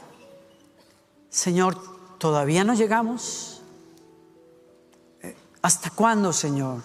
Señor, 1.29 1.88
todavía 2.19 2.63
no 2.63 2.75
llegamos? 2.75 3.61
Eh, 5.23 5.35
¿Hasta 5.63 5.89
cuándo, 5.89 6.31
Señor? 6.31 6.83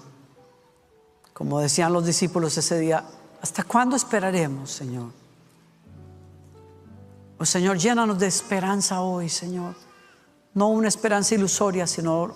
Como 1.35 1.61
decían 1.61 1.93
los 1.93 2.07
discípulos 2.07 2.57
ese 2.57 2.79
día, 2.79 3.05
¿hasta 3.43 3.65
cuándo 3.65 3.97
esperaremos, 3.97 4.71
Señor? 4.71 5.11
Oh 7.39 7.45
Señor, 7.45 7.77
llénanos 7.77 8.19
de 8.19 8.29
esperanza 8.29 9.03
hoy, 9.03 9.29
Señor. 9.29 9.75
No 10.55 10.69
una 10.69 10.89
esperanza 10.89 11.35
ilusoria, 11.35 11.87
sino 11.87 12.33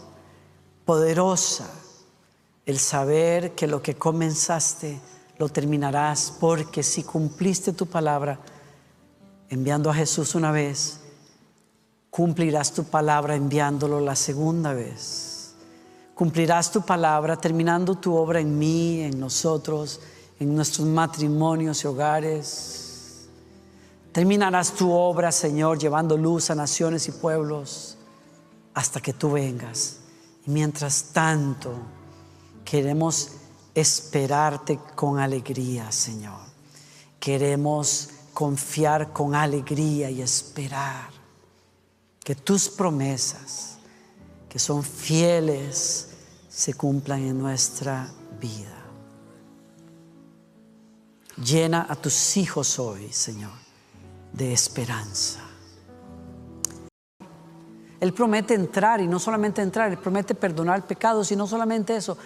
poderosa 0.84 1.70
el 2.66 2.78
saber 2.78 3.54
que 3.54 3.68
lo 3.68 3.80
que 3.80 3.94
comenzaste 3.94 5.00
lo 5.38 5.48
terminarás, 5.48 6.34
porque 6.40 6.82
si 6.82 7.04
cumpliste 7.04 7.72
tu 7.72 7.86
palabra 7.86 8.40
enviando 9.48 9.88
a 9.88 9.94
Jesús 9.94 10.34
una 10.34 10.50
vez, 10.50 11.00
cumplirás 12.18 12.72
tu 12.72 12.82
palabra 12.82 13.36
enviándolo 13.36 14.00
la 14.00 14.16
segunda 14.16 14.72
vez. 14.72 15.54
Cumplirás 16.16 16.72
tu 16.72 16.82
palabra 16.82 17.36
terminando 17.36 17.94
tu 17.94 18.12
obra 18.12 18.40
en 18.40 18.58
mí, 18.58 19.02
en 19.02 19.20
nosotros, 19.20 20.00
en 20.40 20.52
nuestros 20.52 20.88
matrimonios 20.88 21.84
y 21.84 21.86
hogares. 21.86 23.28
Terminarás 24.10 24.72
tu 24.72 24.90
obra, 24.90 25.30
Señor, 25.30 25.78
llevando 25.78 26.16
luz 26.16 26.50
a 26.50 26.56
naciones 26.56 27.06
y 27.06 27.12
pueblos 27.12 27.96
hasta 28.74 29.00
que 29.00 29.12
tú 29.12 29.30
vengas. 29.30 29.98
Y 30.44 30.50
mientras 30.50 31.12
tanto, 31.12 31.72
Queremos 32.64 33.30
esperarte 33.74 34.78
con 34.96 35.20
alegría, 35.20 35.90
Señor. 35.90 36.40
Queremos 37.18 38.10
confiar 38.34 39.10
con 39.12 39.36
alegría 39.36 40.10
y 40.10 40.20
esperar 40.20 41.17
que 42.28 42.34
tus 42.34 42.68
promesas, 42.68 43.78
que 44.50 44.58
son 44.58 44.82
fieles, 44.84 46.10
se 46.46 46.74
cumplan 46.74 47.22
en 47.22 47.38
nuestra 47.38 48.06
vida. 48.38 48.84
Llena 51.42 51.86
a 51.88 51.96
tus 51.96 52.36
hijos 52.36 52.78
hoy, 52.78 53.10
Señor, 53.10 53.54
de 54.30 54.52
esperanza. 54.52 55.40
Él 57.98 58.12
promete 58.12 58.52
entrar 58.52 59.00
y 59.00 59.06
no 59.06 59.18
solamente 59.18 59.62
entrar, 59.62 59.90
Él 59.90 59.96
promete 59.96 60.34
perdonar 60.34 60.86
pecados 60.86 61.32
y 61.32 61.36
no 61.36 61.46
solamente 61.46 61.96
eso, 61.96 62.18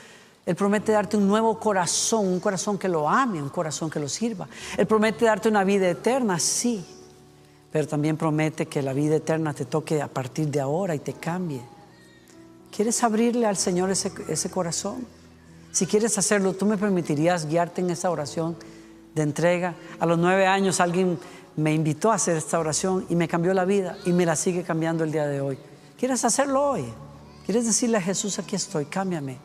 él 0.45 0.57
promete 0.57 0.91
darte 0.91 1.17
un 1.17 1.29
nuevo 1.29 1.61
corazón, 1.61 2.27
un 2.27 2.41
corazón 2.41 2.77
que 2.77 2.89
lo 2.89 3.09
ame, 3.09 3.41
un 3.41 3.51
corazón 3.51 3.89
que 3.89 4.01
lo 4.01 4.09
sirva. 4.09 4.49
Él 4.77 4.89
promete 4.89 5.27
darte 5.27 5.49
una 5.49 5.63
vida 5.63 5.89
eterna, 5.89 6.41
sí, 6.41 6.85
pero 7.73 7.89
también 7.89 8.19
promete 8.19 8.67
que 8.67 8.83
la 8.83 8.93
vida 8.93 9.17
eterna 9.17 9.55
te 9.55 9.65
toque 9.65 10.03
a 10.03 10.09
partir 10.09 10.49
de 10.49 10.61
ahora 10.61 10.95
y 10.95 10.99
te 10.99 11.15
cambie. 11.15 11.63
¿Quieres 12.71 13.03
abrirle 13.03 13.47
al 13.47 13.57
Señor 13.57 13.91
ese, 13.91 14.51
corazón? 14.51 15.07
Si 15.73 15.87
quieres 15.87 16.17
hacerlo, 16.19 16.53
tú 16.53 16.67
me 16.67 16.77
permitirías 16.77 17.47
guiarte 17.47 17.81
en 17.81 17.91
esa 17.91 18.11
oración 18.11 18.57
de 19.15 19.23
entrega. 19.23 19.75
A 19.99 20.07
los 20.07 20.19
nueve 20.19 20.47
años 20.47 20.81
alguien 20.81 21.19
me 21.57 21.73
invitó 21.73 22.13
a 22.13 22.17
hacer 22.17 22.37
esta 22.37 22.59
oración 22.59 23.07
y 23.09 23.17
me 23.17 23.27
cambió 23.27 23.55
la 23.55 23.65
vida 23.65 23.97
y 24.05 24.13
me 24.13 24.27
la 24.27 24.37
sigue 24.37 24.63
cambiando 24.63 25.05
el 25.05 25.13
día 25.13 25.27
de 25.27 25.41
hoy. 25.41 25.59
¿Quieres 25.99 26.25
hacerlo 26.25 26.63
hoy? 26.63 26.85
¿Quieres 27.47 27.65
decirle 27.65 27.97
a 27.97 28.03
Jesús, 28.03 28.39
aquí 28.39 28.57
estoy, 28.57 28.85
cámbiame? 28.85 29.39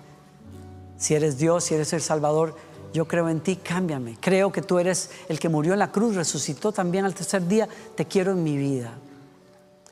Si 0.98 1.14
eres 1.14 1.38
Dios, 1.38 1.66
si 1.66 1.76
eres 1.76 1.94
el 1.94 2.02
Salvador, 2.02 2.56
yo 2.98 3.08
creo 3.08 3.30
en 3.30 3.42
ti, 3.42 3.58
cámbiame. 3.58 4.18
Creo 4.20 4.52
que 4.52 4.64
tú 4.64 4.80
eres 4.80 5.12
el 5.30 5.40
que 5.40 5.50
murió 5.50 5.74
en 5.74 5.80
la 5.80 5.92
cruz, 5.92 6.16
resucitó 6.16 6.72
también 6.72 7.06
al 7.06 7.14
tercer 7.14 7.48
día, 7.48 7.70
te 7.96 8.06
quiero 8.06 8.32
en 8.32 8.44
mi 8.44 8.58
vida. 8.58 8.92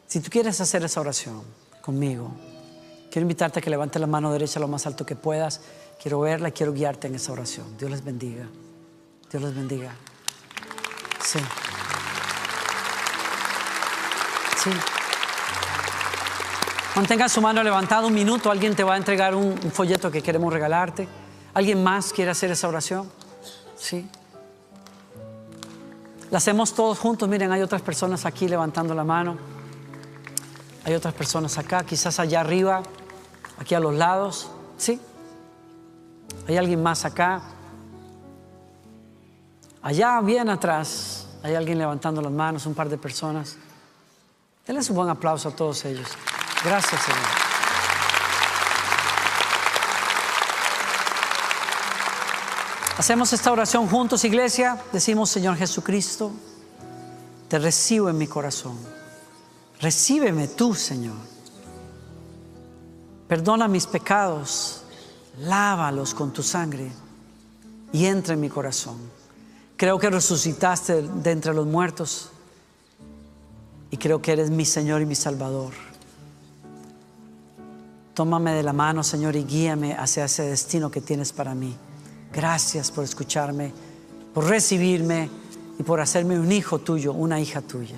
Si 0.08 0.22
tú 0.22 0.32
quieres 0.32 0.60
hacer 0.60 0.84
esa 0.84 1.02
oración 1.02 1.44
conmigo, 1.82 2.32
quiero 3.12 3.22
invitarte 3.22 3.60
a 3.60 3.62
que 3.62 3.70
levantes 3.70 4.02
la 4.02 4.08
mano 4.08 4.32
derecha 4.32 4.60
lo 4.60 4.68
más 4.68 4.88
alto 4.88 5.06
que 5.06 5.16
puedas. 5.16 5.62
Quiero 6.02 6.20
verla 6.20 6.50
y 6.50 6.52
quiero 6.52 6.74
guiarte 6.74 7.06
en 7.06 7.14
esa 7.14 7.32
oración. 7.32 7.78
Dios 7.78 7.92
les 7.92 8.04
bendiga. 8.04 8.48
Dios 9.30 9.44
les 9.44 9.54
bendiga. 9.54 9.94
Sí. 11.24 11.38
Sí. 14.64 14.72
Mantenga 16.96 17.30
su 17.30 17.40
mano 17.40 17.62
levantada 17.62 18.08
un 18.08 18.16
minuto, 18.16 18.50
alguien 18.50 18.76
te 18.76 18.84
va 18.84 18.96
a 18.96 18.98
entregar 18.98 19.36
un, 19.36 19.56
folleto 19.72 20.10
que 20.10 20.24
queremos 20.24 20.52
regalarte. 20.52 21.08
¿Alguien 21.56 21.82
más 21.82 22.12
quiere 22.12 22.32
hacer 22.32 22.52
esa 22.52 22.68
oración? 22.68 23.10
Sí. 23.78 24.06
La 26.30 26.40
hacemos 26.40 26.74
todos 26.74 27.00
juntos. 27.00 27.30
Miren, 27.30 27.50
hay 27.54 27.62
otras 27.62 27.82
personas 27.82 28.26
aquí 28.26 28.50
levantando 28.50 28.94
la 28.94 29.06
mano. 29.06 29.38
Hay 30.84 30.94
otras 30.94 31.14
personas 31.14 31.58
acá, 31.58 31.86
quizás 31.86 32.20
allá 32.20 32.42
arriba, 32.42 32.84
aquí 33.58 33.74
a 33.74 33.80
los 33.80 33.96
lados. 33.96 34.50
Sí. 34.78 35.00
Hay 36.46 36.58
alguien 36.58 36.84
más 36.84 37.06
acá. 37.06 37.42
Allá, 39.82 40.20
bien 40.20 40.50
atrás, 40.50 41.26
hay 41.42 41.56
alguien 41.56 41.78
levantando 41.78 42.22
las 42.22 42.34
manos, 42.34 42.66
un 42.66 42.74
par 42.74 42.90
de 42.90 42.98
personas. 42.98 43.56
Denles 44.68 44.90
un 44.90 44.98
buen 44.98 45.10
aplauso 45.10 45.48
a 45.48 45.56
todos 45.56 45.86
ellos. 45.86 46.10
Gracias, 46.66 47.02
Señor. 47.02 47.45
Hacemos 52.98 53.34
esta 53.34 53.52
oración 53.52 53.88
juntos, 53.88 54.24
iglesia. 54.24 54.82
Decimos, 54.94 55.30
Señor 55.30 55.58
Jesucristo, 55.58 56.32
te 57.50 57.60
recibo 57.60 58.10
en 58.10 58.18
mi 58.18 58.26
corazón. 58.26 58.78
Recíbeme 59.82 60.48
tú, 60.48 60.74
Señor. 60.74 61.18
Perdona 63.28 63.68
mis 63.68 63.86
pecados, 63.86 64.84
lávalos 65.40 66.14
con 66.14 66.32
tu 66.32 66.42
sangre 66.42 66.90
y 67.92 68.06
entra 68.06 68.34
en 68.34 68.40
mi 68.40 68.50
corazón. 68.50 68.98
Creo 69.76 70.00
que 70.00 70.10
resucitaste 70.10 71.02
de 71.02 71.32
entre 71.32 71.54
los 71.54 71.68
muertos 71.68 72.30
y 73.92 73.98
creo 73.98 74.22
que 74.22 74.32
eres 74.32 74.50
mi 74.50 74.64
Señor 74.64 75.02
y 75.02 75.06
mi 75.06 75.16
Salvador. 75.16 75.74
Tómame 78.14 78.54
de 78.54 78.64
la 78.64 78.72
mano, 78.72 79.04
Señor, 79.04 79.36
y 79.36 79.44
guíame 79.44 79.96
hacia 79.96 80.24
ese 80.24 80.44
destino 80.44 80.90
que 80.90 81.02
tienes 81.02 81.34
para 81.34 81.54
mí. 81.54 81.76
Gracias 82.36 82.92
por 82.92 83.06
escucharme, 83.06 83.72
por 84.34 84.44
recibirme 84.46 85.30
y 85.80 85.84
por 85.84 86.02
hacerme 86.02 86.38
un 86.38 86.52
hijo 86.52 86.80
tuyo, 86.80 87.14
una 87.14 87.40
hija 87.40 87.62
tuya. 87.62 87.96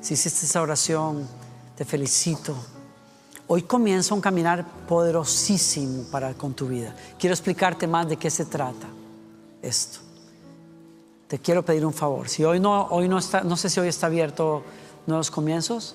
Si 0.00 0.14
hiciste 0.14 0.44
esa 0.44 0.60
oración, 0.60 1.24
te 1.76 1.84
felicito. 1.84 2.56
Hoy 3.46 3.62
comienza 3.62 4.12
un 4.12 4.20
caminar 4.20 4.66
poderosísimo 4.88 6.02
para 6.10 6.34
con 6.34 6.52
tu 6.52 6.66
vida. 6.66 6.96
Quiero 7.16 7.32
explicarte 7.32 7.86
más 7.86 8.08
de 8.08 8.16
qué 8.16 8.28
se 8.28 8.44
trata 8.44 8.88
esto. 9.62 10.00
te 11.28 11.38
quiero 11.38 11.64
pedir 11.64 11.86
un 11.86 11.92
favor. 11.92 12.28
Si 12.28 12.42
hoy 12.42 12.58
no, 12.58 12.88
hoy 12.90 13.08
no 13.08 13.18
está, 13.18 13.42
no 13.42 13.56
sé 13.56 13.70
si 13.70 13.78
hoy 13.78 13.86
está 13.86 14.08
abierto 14.08 14.64
Nuevos 15.06 15.30
Comienzos. 15.30 15.94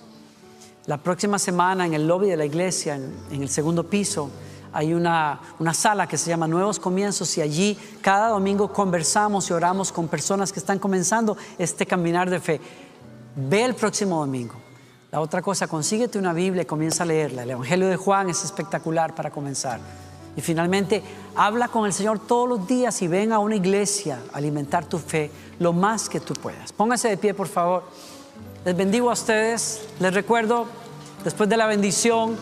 La 0.86 0.98
próxima 0.98 1.38
semana 1.38 1.86
en 1.86 1.94
el 1.94 2.08
lobby 2.08 2.30
de 2.30 2.38
la 2.38 2.46
iglesia, 2.46 2.96
en, 2.96 3.14
en 3.32 3.42
el 3.42 3.50
segundo 3.50 3.90
piso, 3.90 4.30
hay 4.74 4.94
una, 4.94 5.40
una, 5.60 5.74
sala 5.74 6.08
que 6.08 6.18
se 6.18 6.30
llama 6.30 6.48
Nuevos 6.48 6.80
Comienzos 6.80 7.38
y 7.38 7.42
allí 7.42 7.78
cada 8.02 8.30
domingo 8.30 8.74
conversamos 8.74 9.50
y 9.50 9.54
oramos 9.54 9.92
con 9.92 10.08
personas 10.08 10.52
que 10.52 10.60
están 10.60 10.80
comenzando 10.80 11.38
este 11.58 11.86
caminar 11.86 12.30
de 12.30 12.40
fe. 12.40 12.60
Ve 13.36 13.64
el 13.64 13.76
próximo 13.76 14.20
domingo. 14.20 14.56
La 15.12 15.22
otra 15.22 15.44
cosa, 15.44 15.68
consíguete 15.68 16.18
una 16.18 16.34
Biblia 16.34 16.64
y 16.64 16.66
comienza 16.66 17.04
a 17.04 17.06
leerla. 17.06 17.44
El 17.44 17.52
Evangelio 17.52 17.88
de 17.88 17.98
Juan 17.98 18.32
es 18.32 18.44
espectacular 18.44 19.14
para 19.14 19.30
comenzar. 19.30 19.80
Y 20.36 20.42
finalmente, 20.42 21.04
habla 21.36 21.68
con 21.68 21.86
el 21.86 21.94
Señor 21.94 22.18
todos 22.18 22.50
los 22.50 22.68
días 22.68 23.00
y 23.04 23.08
ven 23.08 23.32
a 23.32 23.38
una 23.38 23.56
iglesia 23.56 24.20
a 24.34 24.38
alimentar 24.38 24.86
tu 24.86 24.98
fe 24.98 25.30
lo 25.60 25.72
más 25.72 26.10
que 26.10 26.20
tú 26.20 26.34
puedas. 26.34 26.74
Póngase 26.74 27.10
de 27.10 27.18
pie, 27.18 27.36
por 27.36 27.48
favor. 27.48 27.84
Les 28.66 28.76
bendigo 28.76 29.12
a 29.12 29.14
ustedes. 29.14 29.88
Les 30.00 30.12
recuerdo, 30.12 30.66
después 31.24 31.48
de 31.48 31.58
la 31.58 31.68
bendición, 31.68 32.36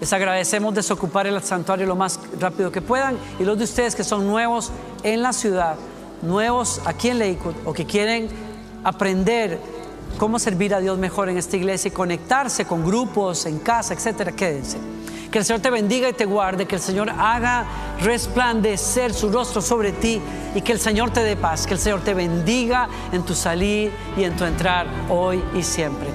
les 0.00 0.12
agradecemos 0.12 0.74
desocupar 0.74 1.26
el 1.26 1.40
santuario 1.42 1.86
lo 1.86 1.94
más 1.94 2.18
rápido 2.40 2.72
que 2.72 2.80
puedan. 2.80 3.16
Y 3.38 3.44
los 3.44 3.58
de 3.58 3.64
ustedes 3.64 3.94
que 3.94 4.02
son 4.02 4.26
nuevos 4.26 4.70
en 5.02 5.22
la 5.22 5.32
ciudad, 5.32 5.76
nuevos 6.22 6.80
aquí 6.86 7.08
en 7.08 7.18
Lakewood 7.18 7.54
o 7.66 7.72
que 7.72 7.84
quieren 7.84 8.28
aprender 8.82 9.60
cómo 10.18 10.38
servir 10.38 10.74
a 10.74 10.80
Dios 10.80 10.98
mejor 10.98 11.28
en 11.28 11.36
esta 11.36 11.56
iglesia 11.56 11.88
y 11.88 11.92
conectarse 11.92 12.64
con 12.64 12.84
grupos 12.84 13.44
en 13.46 13.58
casa, 13.58 13.92
etcétera, 13.94 14.32
quédense. 14.32 14.78
Que 15.30 15.38
el 15.38 15.44
Señor 15.44 15.60
te 15.60 15.70
bendiga 15.70 16.08
y 16.08 16.12
te 16.12 16.24
guarde, 16.24 16.66
que 16.66 16.76
el 16.76 16.80
Señor 16.80 17.10
haga 17.10 17.64
resplandecer 18.00 19.14
su 19.14 19.30
rostro 19.30 19.62
sobre 19.62 19.92
ti 19.92 20.20
y 20.54 20.62
que 20.62 20.72
el 20.72 20.80
Señor 20.80 21.10
te 21.10 21.22
dé 21.22 21.36
paz, 21.36 21.66
que 21.66 21.74
el 21.74 21.80
Señor 21.80 22.00
te 22.00 22.14
bendiga 22.14 22.88
en 23.12 23.22
tu 23.22 23.34
salir 23.34 23.92
y 24.16 24.24
en 24.24 24.34
tu 24.34 24.44
entrar 24.44 24.86
hoy 25.08 25.40
y 25.54 25.62
siempre. 25.62 26.08